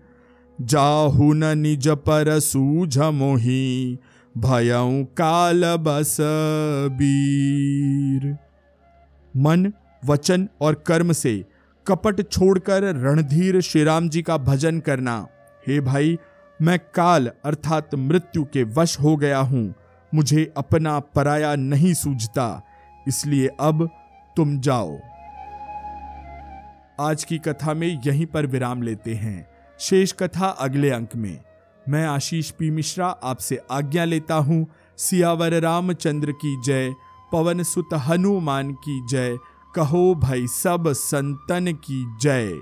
जाहु 0.62 1.34
न 1.34 1.58
निज 1.58 1.88
पर 1.88 2.40
सूझ 2.40 2.98
मोही 2.98 3.98
भयऊ 4.38 5.04
काल 5.04 5.64
बस 5.66 6.18
बीर। 7.00 8.38
मन, 9.38 9.72
वचन 10.06 10.48
और 10.62 10.84
कर्म 10.88 11.12
से 11.12 11.53
कपट 11.88 12.22
छोड़कर 12.32 12.84
रणधीर 12.96 13.62
श्री 13.62 13.84
राम 13.84 14.10
जी 14.10 14.22
का 14.22 14.38
भजन 14.38 14.80
करना। 14.80 15.28
हे 15.68 15.80
भाई, 15.80 16.18
मैं 16.60 16.80
काल 16.80 17.32
अर्थात 17.46 17.96
मृत्यु 17.96 18.44
के 18.44 18.64
वश 18.64 19.00
हो 19.00 19.16
गया 19.18 19.40
हूँ। 19.40 19.74
मुझे 20.14 20.54
अपना 20.58 21.00
पराया 21.00 21.56
नहीं 21.56 21.94
सूझता, 21.94 22.62
इसलिए 23.08 23.48
अब 23.60 23.90
तुम 24.38 24.60
जाओ। 24.60 24.98
आज 27.00 27.24
की 27.24 27.38
कथा 27.38 27.74
में 27.74 27.88
यहीं 28.08 28.26
पर 28.26 28.46
विराम 28.46 28.82
लेते 28.82 29.14
हैं। 29.14 29.48
शेष 29.80 30.14
कथा 30.14 30.48
अगले 30.48 30.90
अंक 30.90 31.16
में। 31.16 31.40
मैं 31.90 32.06
आशीष 32.06 32.52
पी 32.52 32.70
मिश्रा 32.72 33.08
आपसे 33.24 33.60
आज्ञा 33.72 34.06
लेता 34.06 34.36
हूँ। 34.36 34.66
सियावर 34.98 35.54
रामचंद्र 35.54 36.32
की 36.32 36.62
जय, 36.66 36.94
पवन 37.34 37.64
सुत 37.64 37.90
हनुमान 37.94 38.74
की 38.74 39.08
जय। 39.10 39.38
कहो 39.76 40.16
भाई 40.16 40.48
सब 40.48 40.84
संतन 40.88 41.74
की 41.74 42.18
जय। 42.22 42.62